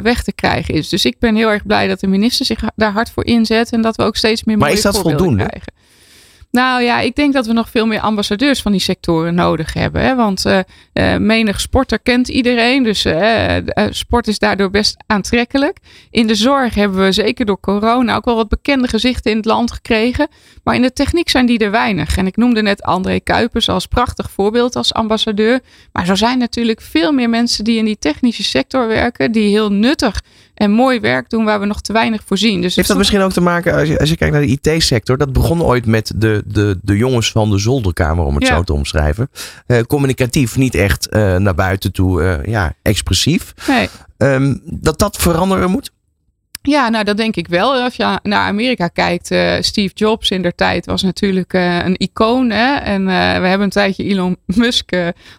[0.03, 0.89] weg te krijgen is.
[0.89, 3.73] Dus ik ben heel erg blij dat de minister zich daar hard voor inzet.
[3.73, 5.45] En dat we ook steeds meer Maar is dat voldoende?
[5.45, 5.73] krijgen.
[6.51, 10.03] Nou ja, ik denk dat we nog veel meer ambassadeurs van die sectoren nodig hebben.
[10.03, 10.15] Hè?
[10.15, 10.59] Want uh,
[10.95, 12.83] uh, menig sporter kent iedereen.
[12.83, 13.57] Dus uh,
[13.91, 15.79] sport is daardoor best aantrekkelijk.
[16.11, 19.47] In de zorg hebben we zeker door corona ook wel wat bekende gezichten in het
[19.47, 20.29] land gekregen.
[20.65, 22.17] Maar in de techniek zijn die er weinig.
[22.17, 25.61] En ik noemde net André Kuipers als prachtig voorbeeld als ambassadeur.
[25.93, 29.33] Maar zo zijn natuurlijk veel meer mensen die in die technische sector werken.
[29.33, 30.21] Die heel nuttig
[30.61, 32.61] en mooi werk doen waar we nog te weinig voor zien.
[32.61, 35.19] Dus Heeft dat misschien ook te maken, als je, als je kijkt naar de IT-sector,
[35.19, 38.57] dat begon ooit met de, de, de jongens van de zolderkamer, om het ja.
[38.57, 39.31] zo te omschrijven.
[39.67, 43.55] Uh, communicatief, niet echt uh, naar buiten toe, uh, ja, expressief.
[43.69, 43.89] Nee.
[44.17, 45.93] Um, dat dat veranderen moet?
[46.63, 47.75] Ja, nou dat denk ik wel.
[47.75, 51.97] Als je naar Amerika kijkt, uh, Steve Jobs in der tijd was natuurlijk uh, een
[51.97, 52.51] icoon.
[52.51, 52.75] Hè?
[52.75, 54.91] En uh, we hebben een tijdje Elon Musk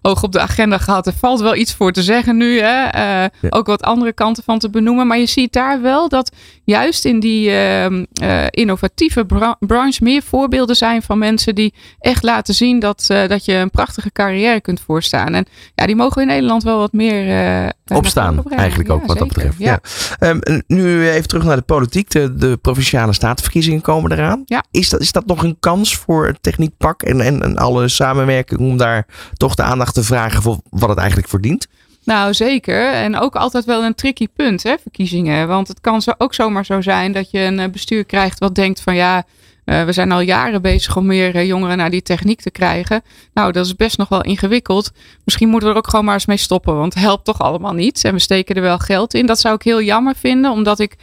[0.01, 1.07] hoog op de agenda gehad.
[1.07, 2.59] Er valt wel iets voor te zeggen nu.
[2.59, 2.89] Hè?
[2.89, 3.29] Ja.
[3.49, 5.07] Ook wat andere kanten van te benoemen.
[5.07, 8.05] Maar je ziet daar wel dat juist in die ehm,
[8.49, 13.53] innovatieve bra branche meer voorbeelden zijn van mensen die echt laten zien dat, dat je
[13.53, 15.33] een prachtige carrière kunt voorstaan.
[15.33, 18.43] En ja, die mogen we in Nederland wel wat meer opstaan.
[18.49, 19.57] Eigenlijk ook ja, wat dat betreft.
[19.57, 19.79] Ja.
[20.19, 20.29] ja.
[20.29, 22.09] Um, nu even terug naar de politiek.
[22.09, 24.43] De, de provinciale statenverkiezingen komen eraan.
[24.45, 24.63] Ja.
[24.71, 28.59] Is, dat, is dat nog een kans voor het techniekpak en, en, en alle samenwerking
[28.59, 29.05] om daar
[29.37, 31.67] toch de aandacht te vragen voor wat het eigenlijk verdient?
[32.03, 32.93] Nou, zeker.
[32.93, 35.47] En ook altijd wel een tricky punt, hè, verkiezingen.
[35.47, 38.81] Want het kan zo, ook zomaar zo zijn dat je een bestuur krijgt wat denkt
[38.81, 39.23] van ja,
[39.65, 43.01] uh, we zijn al jaren bezig om meer uh, jongeren naar die techniek te krijgen.
[43.33, 44.91] Nou, dat is best nog wel ingewikkeld.
[45.23, 47.73] Misschien moeten we er ook gewoon maar eens mee stoppen, want het helpt toch allemaal
[47.73, 48.03] niet.
[48.03, 49.25] En we steken er wel geld in.
[49.25, 50.95] Dat zou ik heel jammer vinden, omdat ik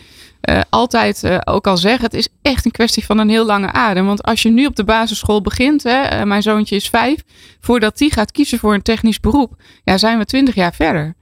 [0.49, 4.07] uh, altijd ook al zeg, het is echt een kwestie van een heel lange adem.
[4.07, 7.23] Want als je nu op de basisschool begint, hè, mijn zoontje is vijf,
[7.61, 11.15] voordat die gaat kiezen voor een technisch beroep, ja, zijn we twintig jaar verder.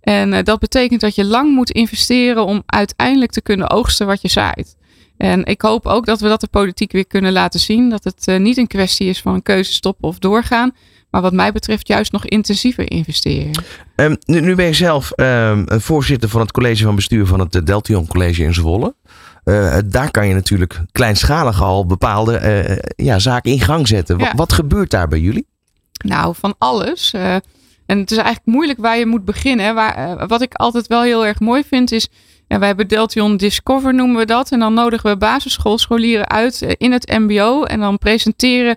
[0.00, 4.28] En dat betekent dat je lang moet investeren om uiteindelijk te kunnen oogsten wat je
[4.28, 4.76] zaait.
[5.22, 7.90] En ik hoop ook dat we dat de politiek weer kunnen laten zien.
[7.90, 10.74] Dat het uh, niet een kwestie is van een keuze stoppen of doorgaan.
[11.10, 13.50] Maar wat mij betreft juist nog intensiever investeren.
[13.96, 17.66] Um, nu, nu, ben je zelf um, voorzitter van het college van bestuur van het
[17.66, 18.94] Deltion College in Zwolle.
[19.44, 24.18] Uh, daar kan je natuurlijk kleinschalig al bepaalde uh, ja, zaken in gang zetten.
[24.18, 24.32] Ja.
[24.34, 25.46] Wat gebeurt daar bij jullie?
[26.04, 27.12] Nou, van alles.
[27.86, 29.74] En het is eigenlijk moeilijk waar je moet beginnen.
[29.74, 32.08] Waar, wat ik altijd wel heel erg mooi vind is.
[32.58, 34.50] Wij hebben Deltion Discover noemen we dat.
[34.50, 37.62] En dan nodigen we basisschoolscholieren uit in het MBO.
[37.62, 38.76] En dan presenteren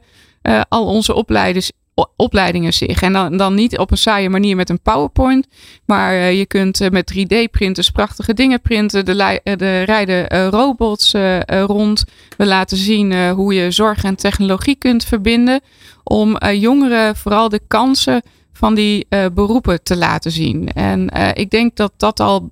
[0.68, 1.72] al onze opleiders
[2.16, 3.02] opleidingen zich.
[3.02, 5.48] En dan, dan niet op een saaie manier met een PowerPoint.
[5.86, 9.06] Maar uh, je kunt met 3D-printers prachtige dingen printen.
[9.06, 11.14] De, de rijden robots
[11.48, 12.04] rond.
[12.38, 15.62] We laten zien hoe je zorg en technologie kunt verbinden.
[16.04, 18.22] Om jongeren vooral de kansen
[18.54, 20.72] van die beroepen te laten zien.
[20.74, 22.52] En ik denk dat dat al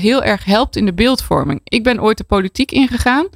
[0.00, 1.60] heel erg helpt in de beeldvorming.
[1.64, 3.28] Ik ben ooit de politiek ingegaan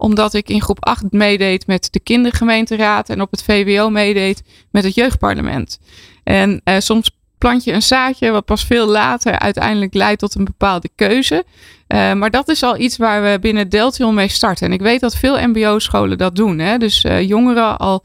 [0.00, 4.84] omdat ik in groep 8 meedeed met de kindergemeenteraad en op het VWO meedeed met
[4.84, 5.78] het jeugdparlement.
[6.24, 10.44] En uh, soms plant je een zaadje wat pas veel later uiteindelijk leidt tot een
[10.44, 11.44] bepaalde keuze.
[11.88, 14.66] Uh, maar dat is al iets waar we binnen Deltion mee starten.
[14.66, 16.58] En ik weet dat veel mbo-scholen dat doen.
[16.58, 16.78] Hè?
[16.78, 18.04] Dus jongeren al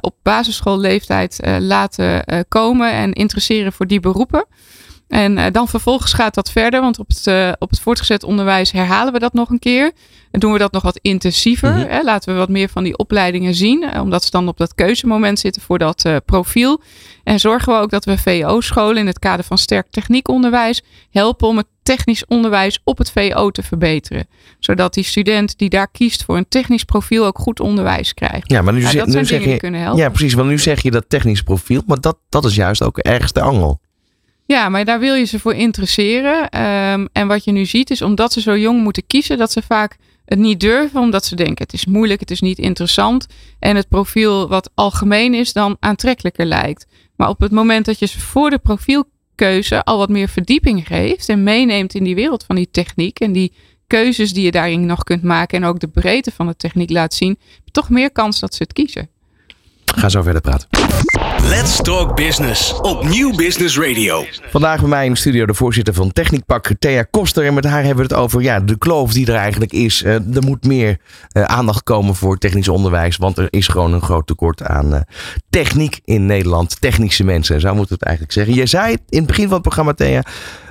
[0.00, 4.46] op basisschoolleeftijd laten komen en interesseren voor die beroepen.
[5.08, 8.72] En uh, dan vervolgens gaat dat verder, want op het, uh, op het voortgezet onderwijs
[8.72, 9.92] herhalen we dat nog een keer.
[10.30, 11.70] En doen we dat nog wat intensiever.
[11.70, 11.90] Mm-hmm.
[11.90, 12.02] Hè?
[12.02, 15.62] Laten we wat meer van die opleidingen zien, omdat ze dan op dat keuzemoment zitten
[15.62, 16.82] voor dat uh, profiel.
[17.24, 21.56] En zorgen we ook dat we VO-scholen in het kader van sterk techniekonderwijs helpen om
[21.56, 24.26] het technisch onderwijs op het VO te verbeteren.
[24.58, 28.50] Zodat die student die daar kiest voor een technisch profiel ook goed onderwijs krijgt.
[28.50, 30.02] Ja, maar nu, zeg, dat zijn nu zeg dingen je, die kunnen helpen.
[30.02, 30.34] Ja, precies.
[30.34, 33.40] Want nu zeg je dat technisch profiel, maar dat, dat is juist ook ergens de
[33.40, 33.80] angel.
[34.48, 36.62] Ja, maar daar wil je ze voor interesseren.
[36.62, 39.62] Um, en wat je nu ziet is omdat ze zo jong moeten kiezen, dat ze
[39.62, 43.26] vaak het niet durven, omdat ze denken het is moeilijk, het is niet interessant.
[43.58, 46.86] En het profiel wat algemeen is, dan aantrekkelijker lijkt.
[47.16, 51.28] Maar op het moment dat je ze voor de profielkeuze al wat meer verdieping geeft
[51.28, 53.52] en meeneemt in die wereld van die techniek en die
[53.86, 57.14] keuzes die je daarin nog kunt maken en ook de breedte van de techniek laat
[57.14, 57.38] zien,
[57.70, 59.08] toch meer kans dat ze het kiezen.
[59.84, 60.87] Ga zo verder praten.
[61.48, 64.24] Let's Talk Business op Nieuw Business Radio.
[64.50, 67.46] Vandaag bij mij in de studio de voorzitter van Techniekpak, Thea Koster.
[67.46, 70.02] En met haar hebben we het over ja, de kloof die er eigenlijk is.
[70.02, 70.98] Uh, er moet meer
[71.32, 73.16] uh, aandacht komen voor technisch onderwijs.
[73.16, 75.00] Want er is gewoon een groot tekort aan uh,
[75.50, 76.80] techniek in Nederland.
[76.80, 78.54] Technische mensen, zo moeten we het eigenlijk zeggen.
[78.54, 80.22] Je zei het in het begin van het programma, Thea.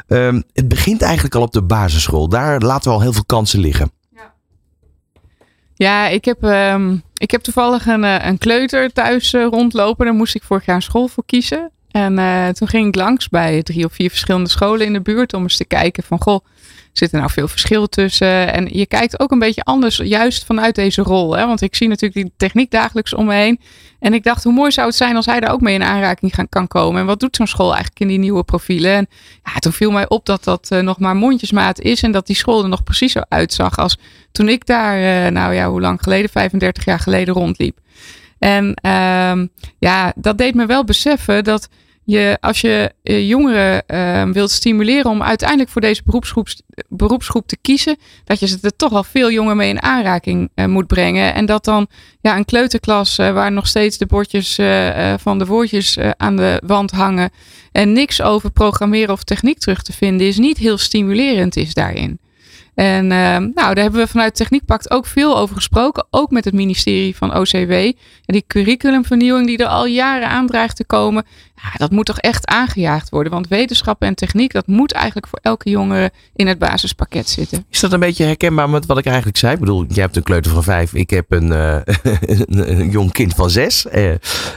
[0.08, 2.30] Um, het begint eigenlijk al op de basisschool.
[2.30, 3.92] Daar laten we al heel veel kansen liggen.
[5.74, 10.06] Ja, ik heb, um, ik heb toevallig een, een kleuter thuis uh, rondlopen.
[10.06, 11.72] Daar moest ik vorig jaar een school voor kiezen.
[11.92, 15.34] En uh, toen ging ik langs bij drie of vier verschillende scholen in de buurt
[15.34, 16.46] om eens te kijken van goh,
[16.98, 18.54] zit er nou veel verschil tussen?
[18.54, 21.38] En je kijkt ook een beetje anders, juist vanuit deze rol.
[21.38, 21.46] Hè?
[21.46, 23.60] Want ik zie natuurlijk die techniek dagelijks om me heen.
[24.00, 26.50] En ik dacht, hoe mooi zou het zijn als hij daar ook mee in aanraking
[26.50, 27.02] kan komen?
[27.02, 28.94] En wat doet zo'n school eigenlijk in die nieuwe profielen?
[28.94, 29.08] En
[29.44, 32.04] ja, toen viel mij op dat dat uh, nog maar mondjesmaat is.
[32.04, 33.98] En dat die school er nog precies zo uitzag als
[34.32, 36.30] toen ik daar, uh, nou ja, hoe lang geleden?
[36.30, 37.78] 35 jaar geleden rondliep.
[38.40, 41.70] En um, ja, dat deed me wel beseffen dat
[42.08, 46.48] je, als je uh, jongeren uh, wilt stimuleren om uiteindelijk voor deze beroepsgroep,
[46.90, 50.66] beroepsgroep te kiezen, dat je ze er toch al veel jonger mee in aanraking uh,
[50.66, 51.34] moet brengen.
[51.34, 51.88] En dat dan
[52.22, 54.60] ja, een kleuterklas waar nog steeds de bordjes
[55.18, 57.30] van de woordjes aan de wand hangen
[57.72, 62.20] en niks over programmeren of techniek terug te vinden is, niet heel stimulerend is daarin.
[62.78, 66.08] En uh, nou, daar hebben we vanuit Techniekpact ook veel over gesproken.
[66.10, 67.72] Ook met het ministerie van OCW.
[67.72, 71.26] En die curriculumvernieuwing die er al jaren aan dreigt te komen.
[71.56, 73.32] Ja, dat moet toch echt aangejaagd worden.
[73.32, 77.66] Want wetenschap en techniek, dat moet eigenlijk voor elke jongere in het basispakket zitten.
[77.70, 79.54] Is dat een beetje herkenbaar met wat ik eigenlijk zei?
[79.54, 80.94] Ik bedoel, jij hebt een kleuter van vijf.
[80.94, 81.80] Ik heb een, uh,
[82.48, 83.86] een jong kind van zes.
[83.86, 84.10] Uh,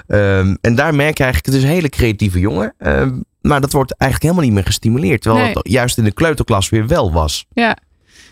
[0.06, 2.74] um, en daar merk je eigenlijk, het is een hele creatieve jongen.
[2.78, 3.06] Uh,
[3.40, 5.22] maar dat wordt eigenlijk helemaal niet meer gestimuleerd.
[5.22, 5.54] Terwijl nee.
[5.54, 7.46] het juist in de kleuterklas weer wel was.
[7.52, 7.76] Ja,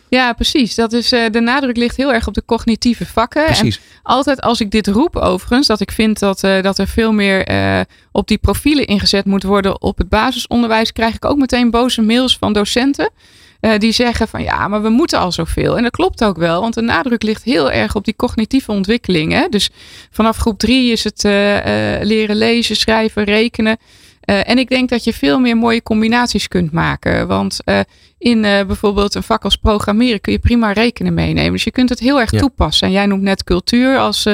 [0.09, 0.75] ja, precies.
[0.75, 3.45] Dat is, uh, de nadruk ligt heel erg op de cognitieve vakken.
[3.45, 3.77] Precies.
[3.77, 7.13] En altijd als ik dit roep overigens, dat ik vind dat, uh, dat er veel
[7.13, 7.81] meer uh,
[8.13, 12.37] op die profielen ingezet moet worden op het basisonderwijs, krijg ik ook meteen boze mails
[12.37, 13.11] van docenten.
[13.79, 15.77] die zeggen van ja, maar we moeten al zoveel.
[15.77, 19.51] En dat klopt ook wel, want de nadruk ligt heel erg op die cognitieve ontwikkelingen.
[19.51, 19.71] Dus
[20.11, 21.23] vanaf groep drie is het
[22.03, 23.77] leren lezen, schrijven, rekenen.
[24.31, 27.27] Uh, en ik denk dat je veel meer mooie combinaties kunt maken.
[27.27, 27.81] Want uh,
[28.19, 31.53] in uh, bijvoorbeeld een vak als programmeren kun je prima rekenen meenemen.
[31.53, 32.39] Dus je kunt het heel erg ja.
[32.39, 32.87] toepassen.
[32.87, 34.27] En jij noemt net cultuur als,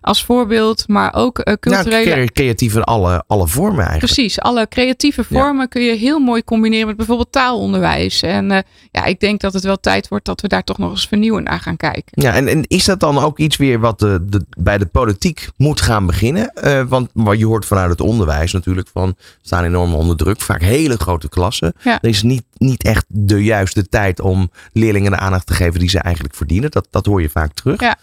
[0.00, 2.20] als voorbeeld, maar ook culturele...
[2.20, 4.12] Ja, creatief in alle, alle vormen eigenlijk.
[4.12, 5.66] Precies, alle creatieve vormen ja.
[5.66, 8.22] kun je heel mooi combineren met bijvoorbeeld taalonderwijs.
[8.22, 11.06] En ja, ik denk dat het wel tijd wordt dat we daar toch nog eens
[11.06, 12.22] vernieuwend naar gaan kijken.
[12.22, 15.48] Ja, en, en is dat dan ook iets weer wat de, de, bij de politiek
[15.56, 16.52] moet gaan beginnen?
[16.88, 20.40] want wat je hoort vanuit het onderwijs natuurlijk van staan enorm onder druk.
[20.40, 21.72] Vaak hele grote klassen.
[21.82, 21.98] Ja.
[22.02, 25.88] Er is niet, niet echt de juiste tijd om leerlingen de aandacht te geven die
[25.88, 26.70] ze eigenlijk verdienen.
[26.70, 27.80] Dat, dat hoor je vaak terug.
[27.80, 27.96] Ja.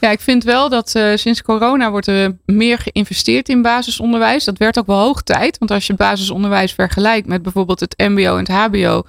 [0.00, 4.44] Ja, ik vind wel dat uh, sinds corona wordt er meer geïnvesteerd in basisonderwijs.
[4.44, 5.58] Dat werd ook wel hoog tijd.
[5.58, 9.02] Want als je basisonderwijs vergelijkt met bijvoorbeeld het MBO en het HBO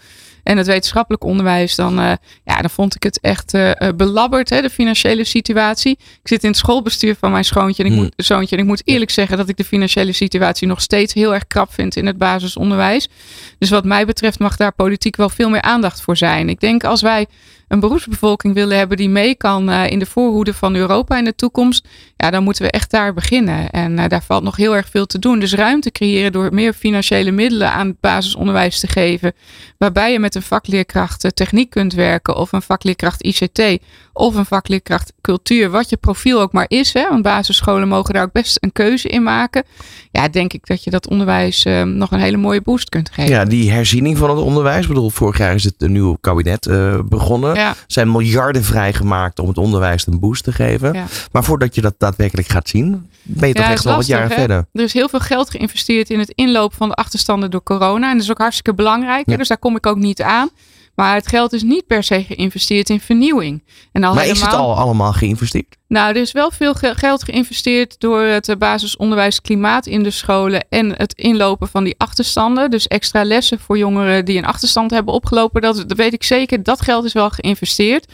[0.45, 2.11] en het wetenschappelijk onderwijs, dan, uh,
[2.43, 5.91] ja, dan vond ik het echt uh, belabberd, hè, de financiële situatie.
[5.91, 8.81] Ik zit in het schoolbestuur van mijn schoontje en, ik moet, zoontje en ik moet
[8.85, 12.17] eerlijk zeggen dat ik de financiële situatie nog steeds heel erg krap vind in het
[12.17, 13.09] basisonderwijs.
[13.57, 16.49] Dus wat mij betreft mag daar politiek wel veel meer aandacht voor zijn.
[16.49, 17.27] Ik denk als wij
[17.67, 21.35] een beroepsbevolking willen hebben die mee kan uh, in de voorhoede van Europa in de
[21.35, 23.69] toekomst, ja, dan moeten we echt daar beginnen.
[23.69, 25.39] En uh, daar valt nog heel erg veel te doen.
[25.39, 29.33] Dus ruimte creëren door meer financiële middelen aan het basisonderwijs te geven,
[29.77, 34.45] waarbij je met een vakleerkracht uh, techniek kunt werken of een vakleerkracht ICT of een
[34.45, 36.93] vakleerkracht cultuur, wat je profiel ook maar is.
[36.93, 39.63] Hè, want basisscholen mogen daar ook best een keuze in maken.
[40.11, 43.31] Ja, denk ik dat je dat onderwijs nog een hele mooie boost kunt geven.
[43.31, 44.81] Ja, die herziening van het onderwijs.
[44.81, 46.67] Ik bedoel, vorig jaar is het een nieuw kabinet
[47.05, 47.54] begonnen.
[47.55, 47.75] Ja.
[47.87, 50.93] Zijn miljarden vrijgemaakt om het onderwijs een boost te geven.
[50.93, 51.05] Ja.
[51.31, 54.35] Maar voordat je dat daadwerkelijk gaat zien, ben je toch echt wel wat jaren hè?
[54.35, 54.65] verder.
[54.71, 58.07] Er is heel veel geld geïnvesteerd in het inlopen van de achterstanden door corona.
[58.07, 59.37] En dat is ook hartstikke belangrijk.
[59.37, 60.49] Dus daar kom ik ook niet aan.
[60.95, 63.63] Maar het geld is niet per se geïnvesteerd in vernieuwing.
[63.91, 65.75] En al Maar is het al allemaal geïnvesteerd?
[65.87, 70.65] Nou, er is wel veel ge- geld geïnvesteerd door het basisonderwijs klimaat in de scholen
[70.69, 72.71] en het inlopen van die achterstanden.
[72.71, 75.61] Dus extra lessen voor jongeren die een achterstand hebben opgelopen.
[75.61, 76.63] Dat, dat weet ik zeker.
[76.63, 78.11] Dat geld is wel geïnvesteerd.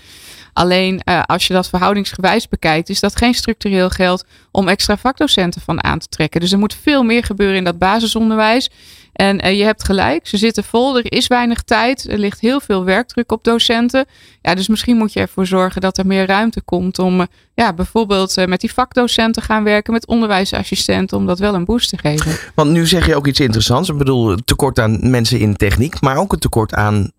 [0.53, 5.61] Alleen eh, als je dat verhoudingsgewijs bekijkt, is dat geen structureel geld om extra vakdocenten
[5.61, 6.41] van aan te trekken.
[6.41, 8.69] Dus er moet veel meer gebeuren in dat basisonderwijs.
[9.13, 12.59] En eh, je hebt gelijk, ze zitten vol, er is weinig tijd, er ligt heel
[12.59, 14.05] veel werkdruk op docenten.
[14.41, 17.73] Ja, dus misschien moet je ervoor zorgen dat er meer ruimte komt om eh, ja,
[17.73, 21.97] bijvoorbeeld eh, met die vakdocenten gaan werken, met onderwijsassistenten, om dat wel een boost te
[21.97, 22.37] geven.
[22.55, 23.89] Want nu zeg je ook iets interessants.
[23.89, 27.11] Ik bedoel, tekort aan mensen in techniek, maar ook een tekort aan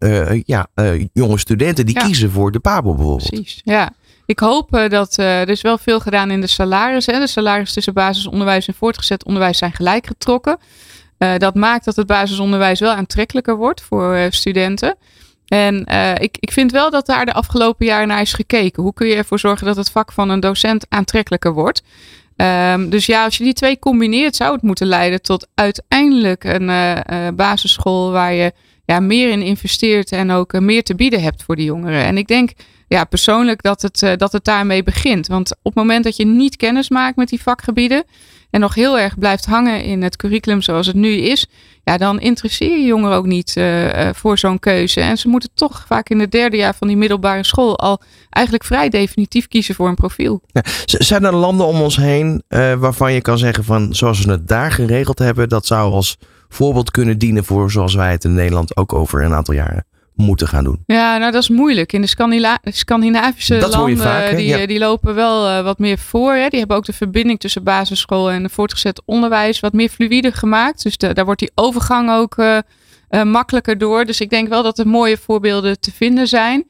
[0.44, 0.66] ja,
[1.12, 2.04] jonge studenten die Ja.
[2.04, 3.28] kiezen voor de PABO bijvoorbeeld.
[3.28, 3.92] Precies, ja.
[4.26, 7.20] Ik hoop dat er is wel veel gedaan in de salarissen.
[7.20, 10.58] De salarissen tussen basisonderwijs en voortgezet onderwijs zijn gelijk getrokken.
[11.22, 14.96] Eh, dat maakt dat het basisonderwijs wel aantrekkelijker wordt voor eh, studenten.
[15.46, 18.82] En eh, ik, ik vind wel dat daar de afgelopen jaren naar is gekeken.
[18.82, 21.82] Hoe kun je ervoor zorgen dat het vak van een docent aantrekkelijker wordt?
[22.36, 27.36] Ehm, dus ja, als je die twee combineert, zou het moeten leiden tot uiteindelijk een
[27.36, 28.52] basisschool waar je
[28.84, 32.04] ja, meer in investeert en ook meer te bieden hebt voor die jongeren.
[32.04, 32.50] En ik denk
[32.92, 35.26] ja, persoonlijk dat het, eh, dat het daarmee begint.
[35.26, 38.04] Want op het moment dat je niet kennis maakt met die vakgebieden
[38.50, 41.46] en nog heel erg blijft hangen in het curriculum zoals het nu is,
[41.84, 45.00] ja, dan interesseer je jongeren ook niet eh, eh, voor zo'n keuze.
[45.00, 48.64] En ze moeten toch vaak in het derde jaar van die middelbare school al eigenlijk
[48.64, 50.42] vrij definitief kiezen voor een profiel.
[50.84, 52.42] Zijn er landen om ons heen
[52.78, 56.90] waarvan je kan zeggen van zoals we het daar geregeld hebben, dat zou als voorbeeld
[56.90, 60.64] kunnen dienen voor zoals wij het in Nederland ook over een aantal jaren moeten gaan
[60.64, 60.82] doen?
[60.86, 61.92] Ja, nou dat is moeilijk.
[61.92, 64.58] In de Scandila- Scandinavische Dat landen, vaak, die, Ja.
[64.58, 66.32] eh, die lopen wel eh, wat meer voor.
[66.32, 66.48] Hè.
[66.48, 70.82] Die hebben ook de verbinding tussen basisschool en voortgezet onderwijs wat meer fluïde gemaakt.
[70.82, 74.04] Dus de- daar wordt die overgang ook eh, makkelijker door.
[74.04, 76.66] Dus ik denk wel dat er mooie voorbeelden te vinden zijn.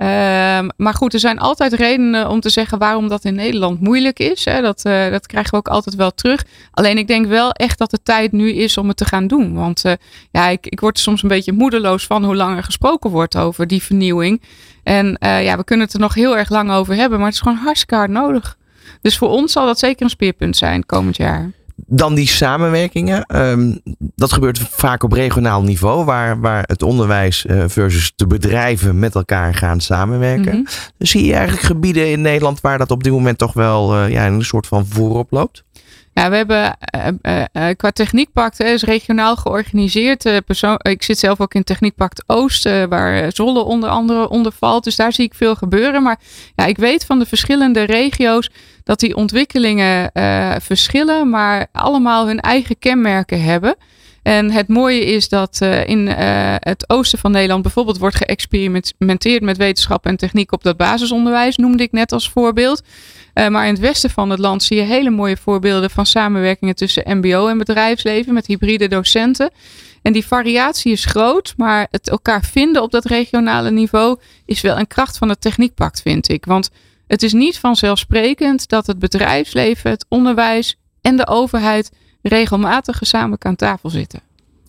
[0.00, 4.18] Ehm, maar goed, er zijn altijd redenen om te zeggen waarom dat in Nederland moeilijk
[4.18, 4.44] is.
[4.44, 4.62] Hè.
[4.62, 6.44] Dat, eh, dat krijgen we ook altijd wel terug.
[6.70, 9.54] Alleen ik denk wel echt dat de tijd nu is om het te gaan doen.
[9.54, 9.92] Want eh,
[10.30, 13.36] ja, ik, ik word er soms een beetje moedeloos van hoe lang er gesproken wordt
[13.36, 14.42] over die vernieuwing.
[14.82, 17.36] En eh, ja, we kunnen het er nog heel erg lang over hebben, maar het
[17.36, 18.56] is gewoon hartstikke hard nodig.
[19.00, 21.50] Dus voor ons zal dat zeker een speerpunt zijn komend jaar.
[21.86, 23.24] Dan die samenwerkingen.
[23.24, 23.76] ehm,
[24.14, 29.14] dat gebeurt vaak op regionaal niveau, waar, waar het onderwijs eh, versus de bedrijven met
[29.14, 30.56] elkaar gaan samenwerken.
[30.58, 30.70] Mhm.
[30.98, 34.26] Zie je eigenlijk gebieden in Nederland waar dat op dit moment toch wel eh, ja,
[34.26, 35.64] een soort van voorop loopt?
[36.12, 36.76] Ja, we hebben
[37.22, 40.42] eh, qua Techniekpact hè, is regionaal georganiseerd.
[40.46, 44.84] Persoon, ik zit zelf ook in Techniekpact Oost, waar Zolle onder andere onder valt.
[44.84, 46.02] Dus daar zie ik veel gebeuren.
[46.02, 46.20] Maar
[46.54, 48.50] ja, ik weet van de verschillende regio's
[48.90, 53.76] dat die ontwikkelingen eh, verschillen, maar allemaal hun eigen kenmerken hebben.
[54.22, 59.42] En het mooie is dat eh, in eh, het oosten van Nederland bijvoorbeeld wordt geëxperimenteerd
[59.42, 62.82] met wetenschap en techniek op dat basisonderwijs, noemde ik net als voorbeeld.
[63.34, 67.18] Maar in het westen van het land zie je hele mooie voorbeelden van samenwerkingen tussen
[67.18, 69.50] MBO en bedrijfsleven met hybride docenten.
[70.02, 74.78] En die variatie is groot, maar het elkaar vinden op dat regionale niveau is wel
[74.78, 76.44] een kracht van het techniekpact, vind ik.
[76.44, 76.70] Want
[77.10, 81.90] het is niet vanzelfsprekend dat het bedrijfsleven, het onderwijs en de overheid
[82.22, 84.20] regelmatig gezamenlijk aan tafel zitten.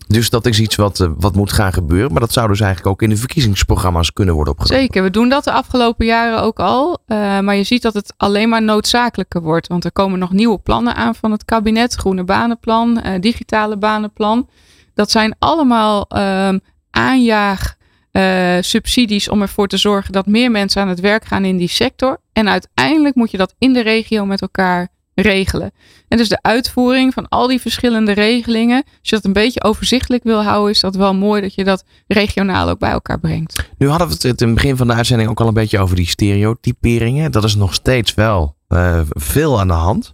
[0.06, 2.10] Dus dat is iets wat, eh, wat moet gaan gebeuren.
[2.12, 4.82] Maar dat zou dus eigenlijk ook in de verkiezingsprogramma's kunnen worden opgenomen.
[4.82, 6.98] Zeker, we doen dat de afgelopen jaren ook al.
[7.06, 9.66] eh, maar je ziet dat het alleen maar noodzakelijker wordt.
[9.66, 11.94] Want er komen nog nieuwe plannen aan van het kabinet.
[11.94, 14.48] Groene banenplan, eh, digitale banenplan.
[14.94, 16.58] Dat zijn allemaal ehm,
[16.90, 17.74] aanjaag
[18.12, 21.68] uh, subsidies om ervoor te zorgen dat meer mensen aan het werk gaan in die
[21.68, 22.20] sector.
[22.32, 25.72] En uiteindelijk moet je dat in de regio met elkaar regelen.
[26.08, 30.24] En dus de uitvoering van al die verschillende regelingen, als je dat een beetje overzichtelijk
[30.24, 33.70] wil houden, is dat wel mooi dat je dat regionaal ook bij elkaar brengt.
[33.78, 35.96] Nu hadden we het in het begin van de uitzending ook al een beetje over
[35.96, 37.32] die stereotyperingen.
[37.32, 40.12] Dat is nog steeds wel uh, veel aan de hand.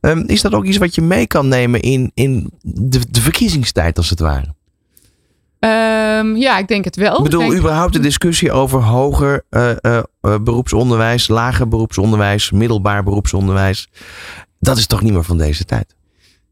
[0.00, 2.52] Um, is dat ook iets wat je mee kan nemen in, in
[3.10, 4.54] de verkiezingstijd, als het ware?
[5.64, 7.16] Um, ja, ik denk het wel.
[7.16, 7.54] Ik bedoel, denk...
[7.54, 10.02] überhaupt de discussie over hoger uh, uh,
[10.40, 13.88] beroepsonderwijs, lager beroepsonderwijs, middelbaar beroepsonderwijs.
[14.60, 15.94] Dat is toch niet meer van deze tijd?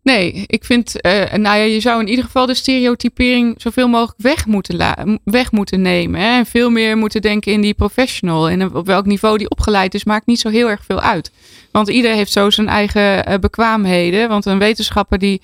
[0.03, 4.22] Nee, ik vind, uh, nou ja, je zou in ieder geval de stereotypering zoveel mogelijk
[4.22, 6.20] weg moeten, weg moeten nemen.
[6.20, 6.38] Hè?
[6.38, 8.48] En veel meer moeten denken in die professional.
[8.48, 11.33] En op welk niveau die opgeleid is, maakt niet zo heel erg veel uit.
[11.72, 14.29] Want ieder heeft zo zijn eigen bekwaamheden.
[14.29, 15.42] Want een wetenschapper die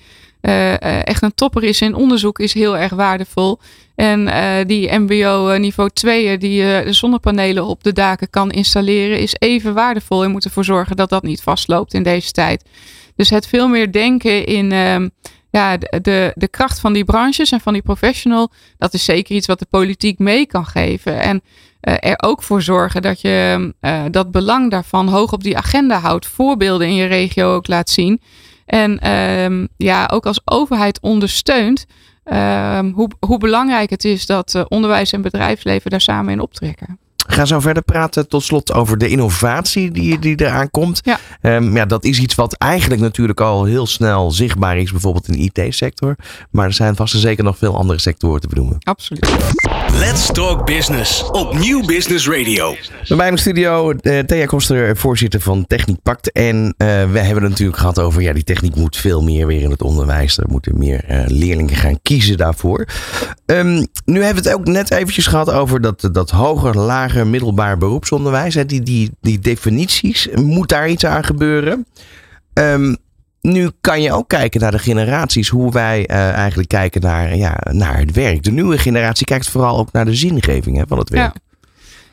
[1.03, 3.59] echt een topper is in onderzoek is heel erg waardevol.
[3.99, 9.35] En uh, die MBO niveau 2 die de zonnepanelen op de daken kan installeren is
[9.39, 10.23] even waardevol.
[10.23, 12.63] En moet ervoor zorgen dat dat niet vastloopt in deze tijd.
[13.15, 15.07] Dus het veel meer denken in uh,
[15.49, 18.51] ja, de, de kracht van die branches en van die professional.
[18.77, 21.21] Dat is zeker iets wat de politiek mee kan geven.
[21.21, 21.41] En
[21.79, 23.73] er ook voor zorgen dat je
[24.11, 26.25] dat belang daarvan hoog op die agenda houdt.
[26.25, 28.21] Voorbeelden in je regio ook laat zien.
[28.69, 31.85] En um, ja, ook als overheid ondersteunt
[32.25, 36.99] um, hoe, hoe belangrijk het is dat uh, onderwijs en bedrijfsleven daar samen in optrekken.
[37.27, 41.01] Gaan zo verder praten tot slot over de innovatie die, die eraan komt.
[41.03, 41.19] Ja.
[41.41, 45.33] Um, ja, dat is iets wat eigenlijk natuurlijk al heel snel zichtbaar is, bijvoorbeeld in
[45.33, 46.15] de IT-sector.
[46.51, 48.77] Maar er zijn vast en zeker nog veel andere sectoren te benoemen.
[48.79, 49.29] Absoluut.
[49.93, 52.75] Let's Talk Business op Nieuw Business Radio.
[53.07, 56.31] Bij mij in de studio uh, Thea Koster, voorzitter van Techniek Pact.
[56.31, 59.61] En uh, we hebben het natuurlijk gehad over, ja, die techniek moet veel meer weer
[59.61, 60.37] in het onderwijs.
[60.37, 62.87] Er moeten meer uh, leerlingen gaan kiezen daarvoor.
[63.45, 67.77] Um, nu hebben we het ook net eventjes gehad over dat, dat hoger, lager, middelbaar
[67.77, 68.53] beroepsonderwijs.
[68.53, 71.85] Hè, die, die, die definities, moet daar iets aan gebeuren?
[72.53, 72.97] Um,
[73.41, 77.57] nu kan je ook kijken naar de generaties, hoe wij uh, eigenlijk kijken naar, ja,
[77.71, 78.43] naar het werk.
[78.43, 81.33] De nieuwe generatie kijkt vooral ook naar de zingeving hè, van het werk.
[81.33, 81.41] Ja.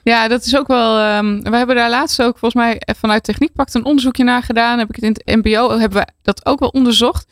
[0.02, 1.16] Ja, dat is ook wel.
[1.16, 4.78] Um, we hebben daar laatst ook volgens mij vanuit Techniekpact een onderzoekje naar gedaan.
[4.78, 7.26] Heb ik het in het MBO hebben we dat ook wel onderzocht.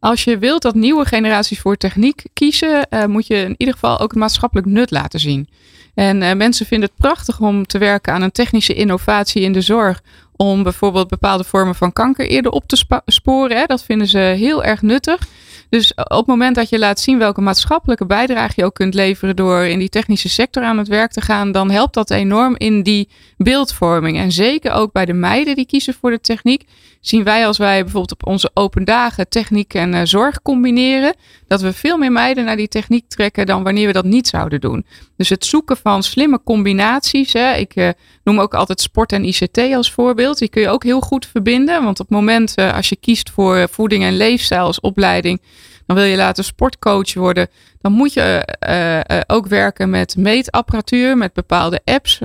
[0.00, 3.98] Als je wilt dat nieuwe generaties voor techniek kiezen, uh, moet je in ieder geval
[3.98, 5.48] ook het maatschappelijk nut laten zien.
[5.94, 9.60] En uh, mensen vinden het prachtig om te werken aan een technische innovatie in de
[9.60, 10.02] zorg.
[10.40, 13.56] Om bijvoorbeeld bepaalde vormen van kanker eerder op te sporen.
[13.56, 13.64] Hè.
[13.66, 15.26] Dat vinden ze heel erg nuttig.
[15.68, 19.36] Dus op het moment dat je laat zien welke maatschappelijke bijdrage je ook kunt leveren
[19.36, 22.82] door in die technische sector aan het werk te gaan, dan helpt dat enorm in
[22.82, 24.18] die beeldvorming.
[24.18, 26.64] En zeker ook bij de meiden die kiezen voor de techniek,
[27.00, 31.14] zien wij als wij bijvoorbeeld op onze open dagen techniek en uh, zorg combineren,
[31.48, 34.60] dat we veel meer meiden naar die techniek trekken dan wanneer we dat niet zouden
[34.60, 34.86] doen.
[35.16, 37.32] Dus het zoeken van slimme combinaties.
[37.32, 37.88] Hè, ik uh,
[38.24, 40.38] noem ook altijd sport en ICT als voorbeeld.
[40.38, 41.84] Die kun je ook heel goed verbinden.
[41.84, 45.40] Want op het moment uh, als je kiest voor voeding en leefstijl als opleiding,
[45.86, 47.48] dan wil je later sportcoach worden.
[47.80, 52.18] Dan moet je ook werken met meetapparatuur, met bepaalde apps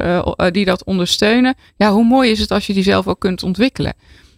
[0.52, 1.56] die dat ondersteunen.
[1.76, 3.94] Ja, hoe mooi is het als je die zelf ook kunt ontwikkelen?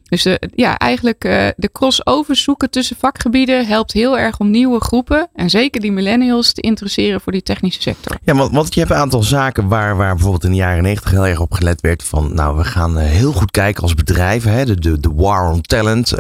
[0.10, 4.80] Dus uh, ja, eigenlijk uh, de crossover zoeken tussen vakgebieden helpt heel erg om nieuwe
[4.80, 8.18] groepen en zeker die millennials te interesseren voor die technische sector.
[8.24, 11.12] Ja, want, want je hebt een aantal zaken waar, waar bijvoorbeeld in de jaren negentig
[11.12, 14.44] heel erg op gelet werd van nou we gaan uh, heel goed kijken als bedrijf,
[14.44, 16.14] hè, de, de, de war on talent,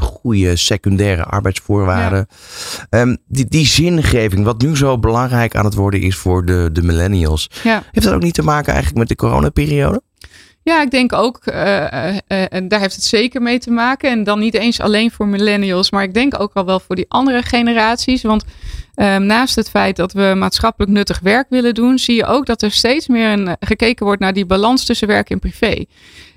[0.00, 2.26] goede secundaire arbeidsvoorwaarden.
[2.90, 3.00] Ja.
[3.00, 6.82] Um, die, die zingeving, wat nu zo belangrijk aan het worden is voor de, de
[6.82, 7.50] millennials.
[7.62, 7.82] Ja.
[7.90, 10.02] Heeft dat ook niet te maken eigenlijk met de coronaperiode?
[10.64, 14.10] Ja, ik denk ook, uh, uh, en daar heeft het zeker mee te maken.
[14.10, 17.04] En dan niet eens alleen voor millennials, maar ik denk ook al wel voor die
[17.08, 18.22] andere generaties.
[18.22, 18.44] Want
[18.96, 22.62] um, naast het feit dat we maatschappelijk nuttig werk willen doen, zie je ook dat
[22.62, 25.84] er steeds meer een, gekeken wordt naar die balans tussen werk en privé.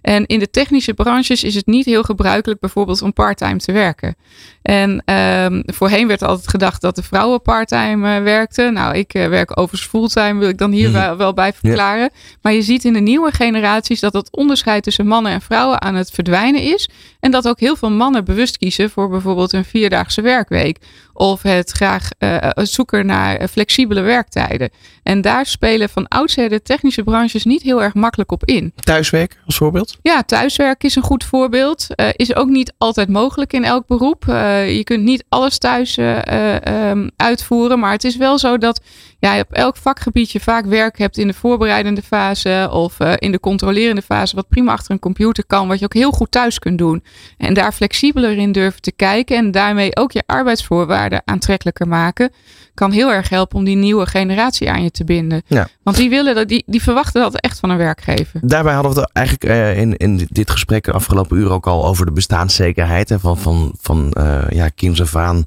[0.01, 4.15] En in de technische branches is het niet heel gebruikelijk bijvoorbeeld om parttime te werken.
[4.61, 8.73] En um, voorheen werd altijd gedacht dat de vrouwen parttime uh, werkten.
[8.73, 10.93] Nou, ik uh, werk overigens fulltime, wil ik dan hier mm.
[10.93, 12.01] wel, wel, bij verklaren.
[12.01, 12.09] Ja.
[12.41, 15.95] Maar je ziet in de nieuwe generaties dat dat onderscheid tussen mannen en vrouwen aan
[15.95, 16.89] het verdwijnen is.
[17.27, 20.77] En dat ook heel veel mannen bewust kiezen voor bijvoorbeeld een vierdaagse werkweek.
[21.13, 24.69] Of het graag uh, zoeken naar flexibele werktijden.
[25.03, 28.73] En daar spelen van oudsher de technische branches niet heel erg makkelijk op in.
[28.75, 29.97] Thuiswerk als voorbeeld?
[30.01, 31.87] Ja, thuiswerk is een goed voorbeeld.
[31.95, 34.25] Uh, is ook niet altijd mogelijk in elk beroep.
[34.29, 37.79] Uh, je kunt niet alles thuis um, uitvoeren.
[37.79, 38.81] Maar het is wel zo dat
[39.19, 43.31] ja, je op elk vakgebied je vaak werk hebt in de voorbereidende fase of in
[43.31, 44.35] de controlerende fase.
[44.35, 45.67] Wat prima achter een computer kan.
[45.67, 47.03] Wat je ook heel goed thuis kunt doen.
[47.37, 49.37] En daar flexibeler in durven te kijken.
[49.37, 52.31] En daarmee ook je arbeidsvoorwaarden aantrekkelijker maken.
[52.73, 55.41] kan heel erg helpen om die nieuwe generatie aan je te binden.
[55.47, 55.67] Ja.
[55.83, 58.39] Want die willen dat, die, die verwachten dat echt van een werkgever.
[58.43, 61.85] Daarbij hadden we het eigenlijk eh, in, in dit gesprek de afgelopen uur ook al
[61.85, 63.09] over de bestaanszekerheid.
[63.09, 65.45] Hè, van van, van eh, ja, kinds af aan.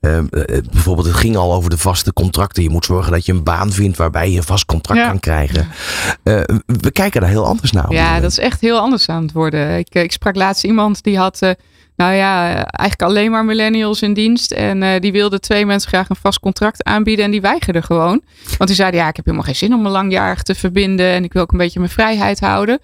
[0.00, 0.24] Eh, eh,
[0.70, 2.62] bijvoorbeeld, het ging al over de vaste contracten.
[2.62, 5.08] Je moet zorgen dat je een baan vindt waarbij je een vast contract Ja.
[5.08, 5.68] kan krijgen.
[6.66, 7.92] We kijken daar heel anders naar.
[7.92, 9.78] Ja, dat is echt heel anders aan het worden.
[9.78, 11.50] Ik, ik sprak laatst iemand die had, eh,
[11.96, 14.50] nou ja, eigenlijk alleen maar millennials in dienst.
[14.50, 17.24] En eh, die wilde twee mensen graag een vast contract aanbieden.
[17.24, 18.22] En die weigerden gewoon.
[18.44, 21.10] Want die zeiden, ja, ik heb helemaal geen zin om me langjarig te verbinden.
[21.10, 22.78] En ik wil ook een beetje mijn vrijheid houden.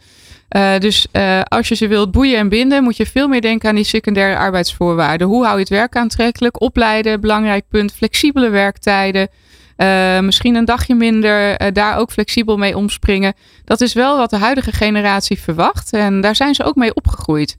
[0.48, 1.06] Eh, dus
[1.44, 4.36] als je ze wilt boeien en binden, moet je veel meer denken aan die secundaire
[4.38, 5.26] arbeidsvoorwaarden.
[5.26, 6.60] Hoe hou je het werk aantrekkelijk?
[6.60, 7.92] Opleiden, belangrijk punt.
[7.92, 9.28] Flexibele werktijden.
[10.20, 13.34] Misschien een dagje minder, daar ook flexibel mee omspringen.
[13.64, 15.92] Dat is wel wat de huidige generatie verwacht.
[15.92, 17.56] En daar zijn ze ook mee opgegroeid.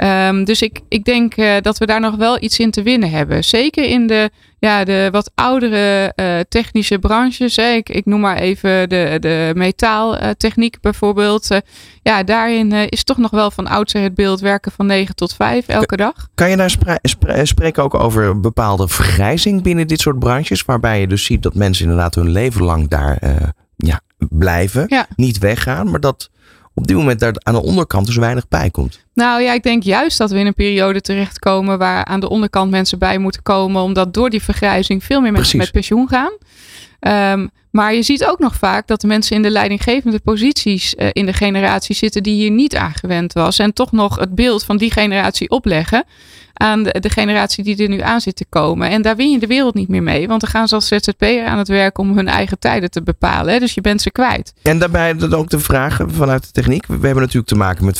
[0.00, 3.10] Ehm, dus ik, ik denk eh, dat we daar nog wel iets in te winnen
[3.10, 3.44] hebben.
[3.44, 7.56] Zeker in de, ja, de wat oudere eh, technische branches.
[7.56, 7.72] Hè.
[7.72, 11.50] Ik, ik noem maar even de, de metaaltechniek bijvoorbeeld.
[11.50, 11.58] Eh,
[12.02, 15.68] ja, daarin is toch nog wel van oudsher het beeld werken van 9 tot 5
[15.68, 16.28] elke dag.
[16.34, 16.98] Kan je daar spra-
[17.42, 20.64] spreken ook over bepaalde vergrijzing binnen dit soort branches?
[20.64, 23.18] Waarbij je dus ziet dat mensen inderdaad hun leven lang daar
[23.76, 24.84] ja, blijven.
[24.88, 25.06] Ja.
[25.16, 25.90] Niet weggaan.
[25.90, 26.30] Maar dat
[26.74, 29.04] op dit moment daar aan de onderkant dus weinig bij komt.
[29.20, 32.70] Nou ja, ik denk juist dat we in een periode terechtkomen waar aan de onderkant
[32.70, 35.72] mensen bij moeten komen, omdat door die vergrijzing veel meer mensen Precies.
[35.72, 36.32] met pensioen gaan.
[37.00, 41.08] Ehm, maar je ziet ook nog vaak dat de mensen in de leidinggevende posities eh,
[41.12, 43.58] in de generatie zitten die hier niet aan gewend was.
[43.58, 46.04] En toch nog het beeld van die generatie opleggen
[46.60, 48.90] aan de, de generatie die er nu aan zit te komen.
[48.90, 50.28] En daar win je de wereld niet meer mee.
[50.28, 53.52] Want dan gaan ze als ZZP'er aan het werk om hun eigen tijden te bepalen.
[53.52, 53.58] Hè?
[53.58, 54.52] Dus je bent ze kwijt.
[54.62, 56.86] En daarbij dan ook de vraag vanuit de techniek.
[56.86, 57.98] We hebben natuurlijk te maken met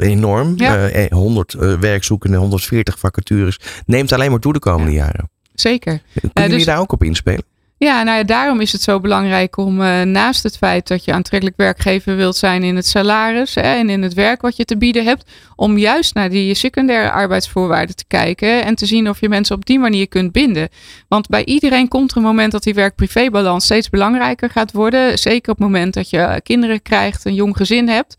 [0.00, 0.54] Enorm.
[0.56, 0.88] Ja.
[0.88, 3.58] Eh, 100 eh, werkzoekenden, 140 vacatures.
[3.86, 5.30] Neemt alleen maar toe de komende jaren.
[5.54, 6.02] Zeker.
[6.12, 7.44] Kunnen jullie dus- daar ook op inspelen?
[7.82, 11.12] Ja, nou ja, daarom is het zo belangrijk om eh, naast het feit dat je
[11.12, 14.76] aantrekkelijk werkgever wilt zijn in het salaris hè, en in het werk wat je te
[14.76, 19.28] bieden hebt, om juist naar die secundaire arbeidsvoorwaarden te kijken en te zien of je
[19.28, 20.68] mensen op die manier kunt binden.
[21.08, 25.18] Want bij iedereen komt er een moment dat die werk-privébalans steeds belangrijker gaat worden.
[25.18, 28.16] Zeker op het moment dat je eh, kinderen krijgt, een jong gezin hebt.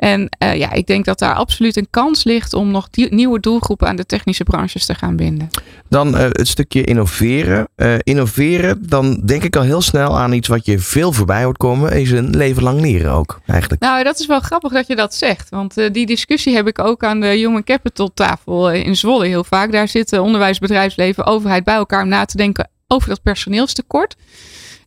[0.00, 3.40] En eh, ja, ik denk dat daar absoluut een kans ligt om nog die, nieuwe
[3.40, 5.50] doelgroepen aan de technische branches te gaan binden.
[5.88, 7.68] Dan eh, het stukje innoveren.
[7.74, 11.56] Eh, innoveren, dan denk ik al heel snel aan iets wat je veel voorbij hoort
[11.56, 11.92] komen.
[11.92, 13.82] Is een leven lang leren ook, eigenlijk.
[13.82, 15.48] Nou, dat is wel grappig dat je dat zegt.
[15.48, 19.72] Want die discussie heb ik ook aan de Human Capital tafel in Zwolle heel vaak.
[19.72, 24.16] Daar zitten onderwijs, bedrijfsleven, overheid bij elkaar om na te denken over dat personeelstekort.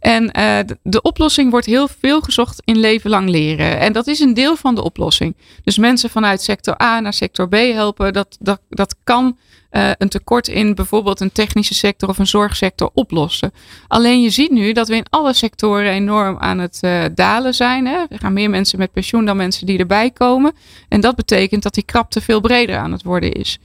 [0.03, 3.79] En eh, de- oplossing wordt heel veel gezocht in leven lang leren.
[3.79, 5.35] En dat is een deel van de oplossing.
[5.63, 9.37] Dus mensen vanuit sector A naar sector B helpen, dat, dat, dat kan
[9.69, 13.53] eh, een tekort in bijvoorbeeld een technische sector of een zorgsector oplossen.
[13.87, 17.85] Alleen je ziet nu dat we in alle sectoren enorm aan het eh, dalen zijn.
[17.87, 17.97] Hè?
[18.09, 20.53] Er gaan meer mensen met pensioen dan mensen die erbij komen.
[20.89, 23.59] En dat betekent dat die krapte veel breder aan het worden is.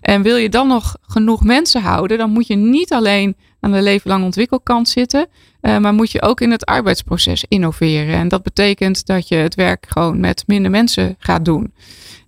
[0.00, 3.82] En wil je dan nog genoeg mensen houden, dan moet je niet alleen aan de
[3.82, 5.26] leven lang ontwikkelkant zitten,
[5.60, 8.14] eh, maar moet je ook in het arbeidsproces innoveren.
[8.14, 11.72] En dat betekent dat je het werk gewoon met minder mensen gaat doen.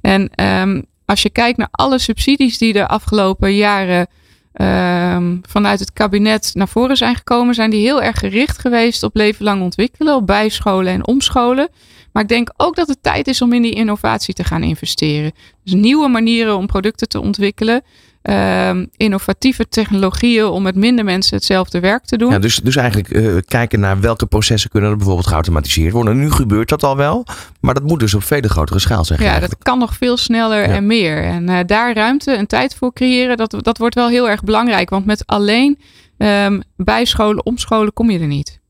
[0.01, 4.07] En ehm, als je kijkt naar alle subsidies die de afgelopen jaren
[4.53, 9.16] ehm, vanuit het kabinet naar voren zijn gekomen, zijn die heel erg gericht geweest op
[9.16, 11.68] leven lang ontwikkelen, op bijscholen en omscholen.
[12.12, 15.33] Maar ik denk ook dat het tijd is om in die innovatie te gaan investeren.
[15.64, 17.83] Dus nieuwe manieren om producten te ontwikkelen.
[18.23, 22.31] Ehm, innovatieve technologieën om met minder mensen hetzelfde werk te doen.
[22.31, 26.18] Ja, dus, dus eigenlijk eh, kijken naar welke processen kunnen er bijvoorbeeld geautomatiseerd worden.
[26.18, 27.27] Nu gebeurt dat al wel,
[27.61, 29.23] maar dat moet dus op veel grotere schaal zijn.
[29.23, 30.75] Ja, dat kan nog veel sneller Ja.
[30.75, 31.25] en meer.
[31.25, 34.91] En eh, daar ruimte en tijd voor creëren, dat, dat wordt wel heel erg belangrijk.
[34.91, 35.79] Want met alleen
[36.18, 38.61] ehm bijscholen, omscholen kom je er niet.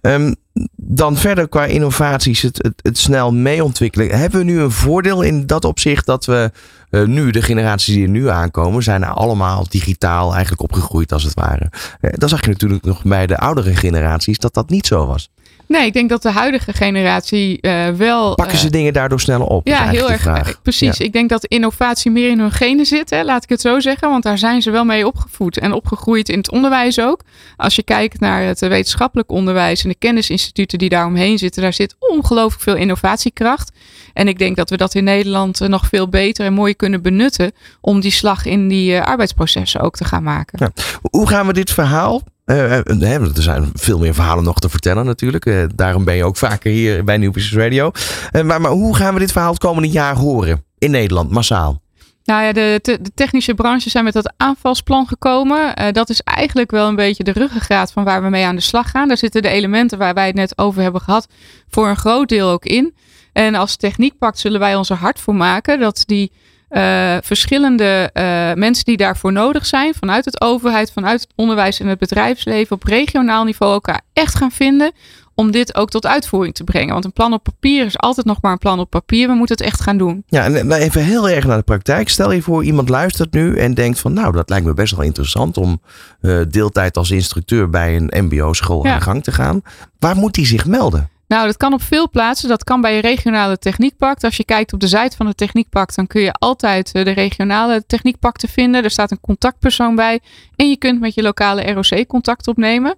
[0.00, 0.32] Ehm,
[0.76, 4.18] dan verder qua innovaties, het, het, snel mee ontwikkelen.
[4.18, 6.50] Hebben we nu een voordeel in dat opzicht dat we
[6.90, 11.34] eh, nu, de generaties die er nu aankomen, zijn allemaal digitaal eigenlijk opgegroeid als het
[11.34, 11.70] ware.
[12.00, 15.30] Eh, dan zag je natuurlijk nog bij de oudere generaties dat dat niet zo was.
[15.68, 18.34] Nee, ik denk dat de huidige generatie eh, wel.
[18.34, 19.66] Pakken eh, ze dingen daardoor sneller op?
[19.68, 20.20] Ja, heel erg.
[20.20, 20.48] vraag.
[20.48, 20.96] eh, Precies.
[20.96, 21.04] Ja.
[21.04, 24.08] Ik denk dat innovatie meer in hun genen zit, hè, laat ik het zo zeggen.
[24.08, 27.20] Want daar zijn ze wel mee opgevoed en opgegroeid in het onderwijs ook.
[27.56, 31.72] Als je kijkt naar het eh, wetenschappelijk onderwijs en de kennisinstituten die daaromheen zitten, daar
[31.72, 33.70] zit ongelooflijk veel innovatiekracht.
[34.12, 37.02] En ik denk dat we dat in Nederland eh, nog veel beter en mooier kunnen
[37.02, 40.58] benutten om die slag in die eh, arbeidsprocessen ook te gaan maken.
[40.74, 40.82] Ja.
[41.10, 42.22] Hoe gaan we dit verhaal?
[42.48, 45.46] Eh, eh, want er zijn veel meer verhalen nog te vertellen natuurlijk.
[45.46, 47.90] Eh, daarom ben je ook vaker hier bij Nieuw Business Radio.
[48.30, 50.64] Eh, maar, maar hoe gaan we dit verhaal het komende jaar horen?
[50.78, 51.80] In Nederland, massaal.
[52.24, 55.74] Nou ja, de, de technische branches zijn met dat aanvalsplan gekomen.
[55.74, 58.62] Eh, dat is eigenlijk wel een beetje de ruggengraat van waar we mee aan de
[58.62, 59.08] slag gaan.
[59.08, 61.28] Daar zitten de elementen waar wij het net over hebben gehad
[61.68, 62.94] voor een groot deel ook in.
[63.32, 66.32] En als techniekpact zullen wij ons er hard voor maken dat die
[66.68, 71.86] eh, verschillende eh, mensen die daarvoor nodig zijn, vanuit het overheid, vanuit het onderwijs en
[71.86, 74.92] het bedrijfsleven op regionaal niveau elkaar echt gaan vinden
[75.34, 76.92] om dit ook tot uitvoering te brengen.
[76.92, 79.28] Want een plan op papier is altijd nog maar een plan op papier.
[79.28, 80.22] We moeten het echt gaan doen.
[80.26, 82.08] Ja, en even heel erg naar de praktijk.
[82.08, 85.04] Stel je voor, iemand luistert nu en denkt van, nou, dat lijkt me best wel
[85.04, 85.80] interessant om
[86.20, 88.92] eh, deeltijd als instructeur bij een MBO-school Ja.
[88.92, 89.62] aan de gang te gaan.
[89.98, 91.08] Waar moet hij zich melden?
[91.28, 92.48] Nou, dat kan op veel plaatsen.
[92.48, 94.24] Dat kan bij je regionale techniekpact.
[94.24, 97.10] Als je kijkt op de site van het techniekpact, dan kun je altijd eh, de
[97.10, 98.84] regionale techniekpakten vinden.
[98.84, 100.20] Er staat een contactpersoon bij.
[100.56, 102.96] En je kunt met je lokale ROC contact opnemen.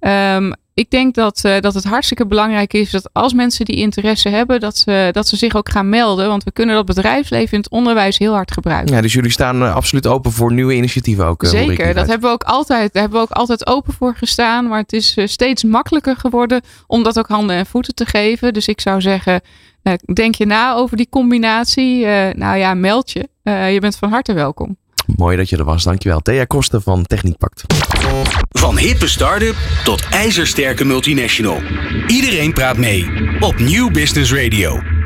[0.00, 4.28] Ehm, ik denk dat, eh, dat het hartstikke belangrijk is dat als mensen die interesse
[4.28, 6.28] hebben, dat ze, dat ze zich ook gaan melden.
[6.28, 8.94] Want we kunnen dat bedrijfsleven in het onderwijs heel hard gebruiken.
[8.94, 11.42] Ja, dus jullie staan eh, absoluut open voor nieuwe initiatieven ook.
[11.42, 14.68] eh, Zeker, dat hebben we ook altijd, daar hebben we ook altijd open voor gestaan.
[14.68, 18.52] Maar het is steeds makkelijker geworden om dat ook handen en voeten te geven.
[18.52, 19.40] Dus ik zou zeggen,
[20.14, 22.06] denk je na over die combinatie?
[22.32, 23.28] Nou ja, meld je.
[23.72, 24.76] Je bent van harte welkom.
[25.16, 25.84] Mooi dat je er was.
[25.84, 26.20] Dankjewel.
[26.20, 27.64] Thea Kosten van Techniekpact.
[28.50, 31.62] Van hippe start-up tot ijzersterke multinational.
[32.06, 34.97] Iedereen praat mee op Nieuw Business Radio.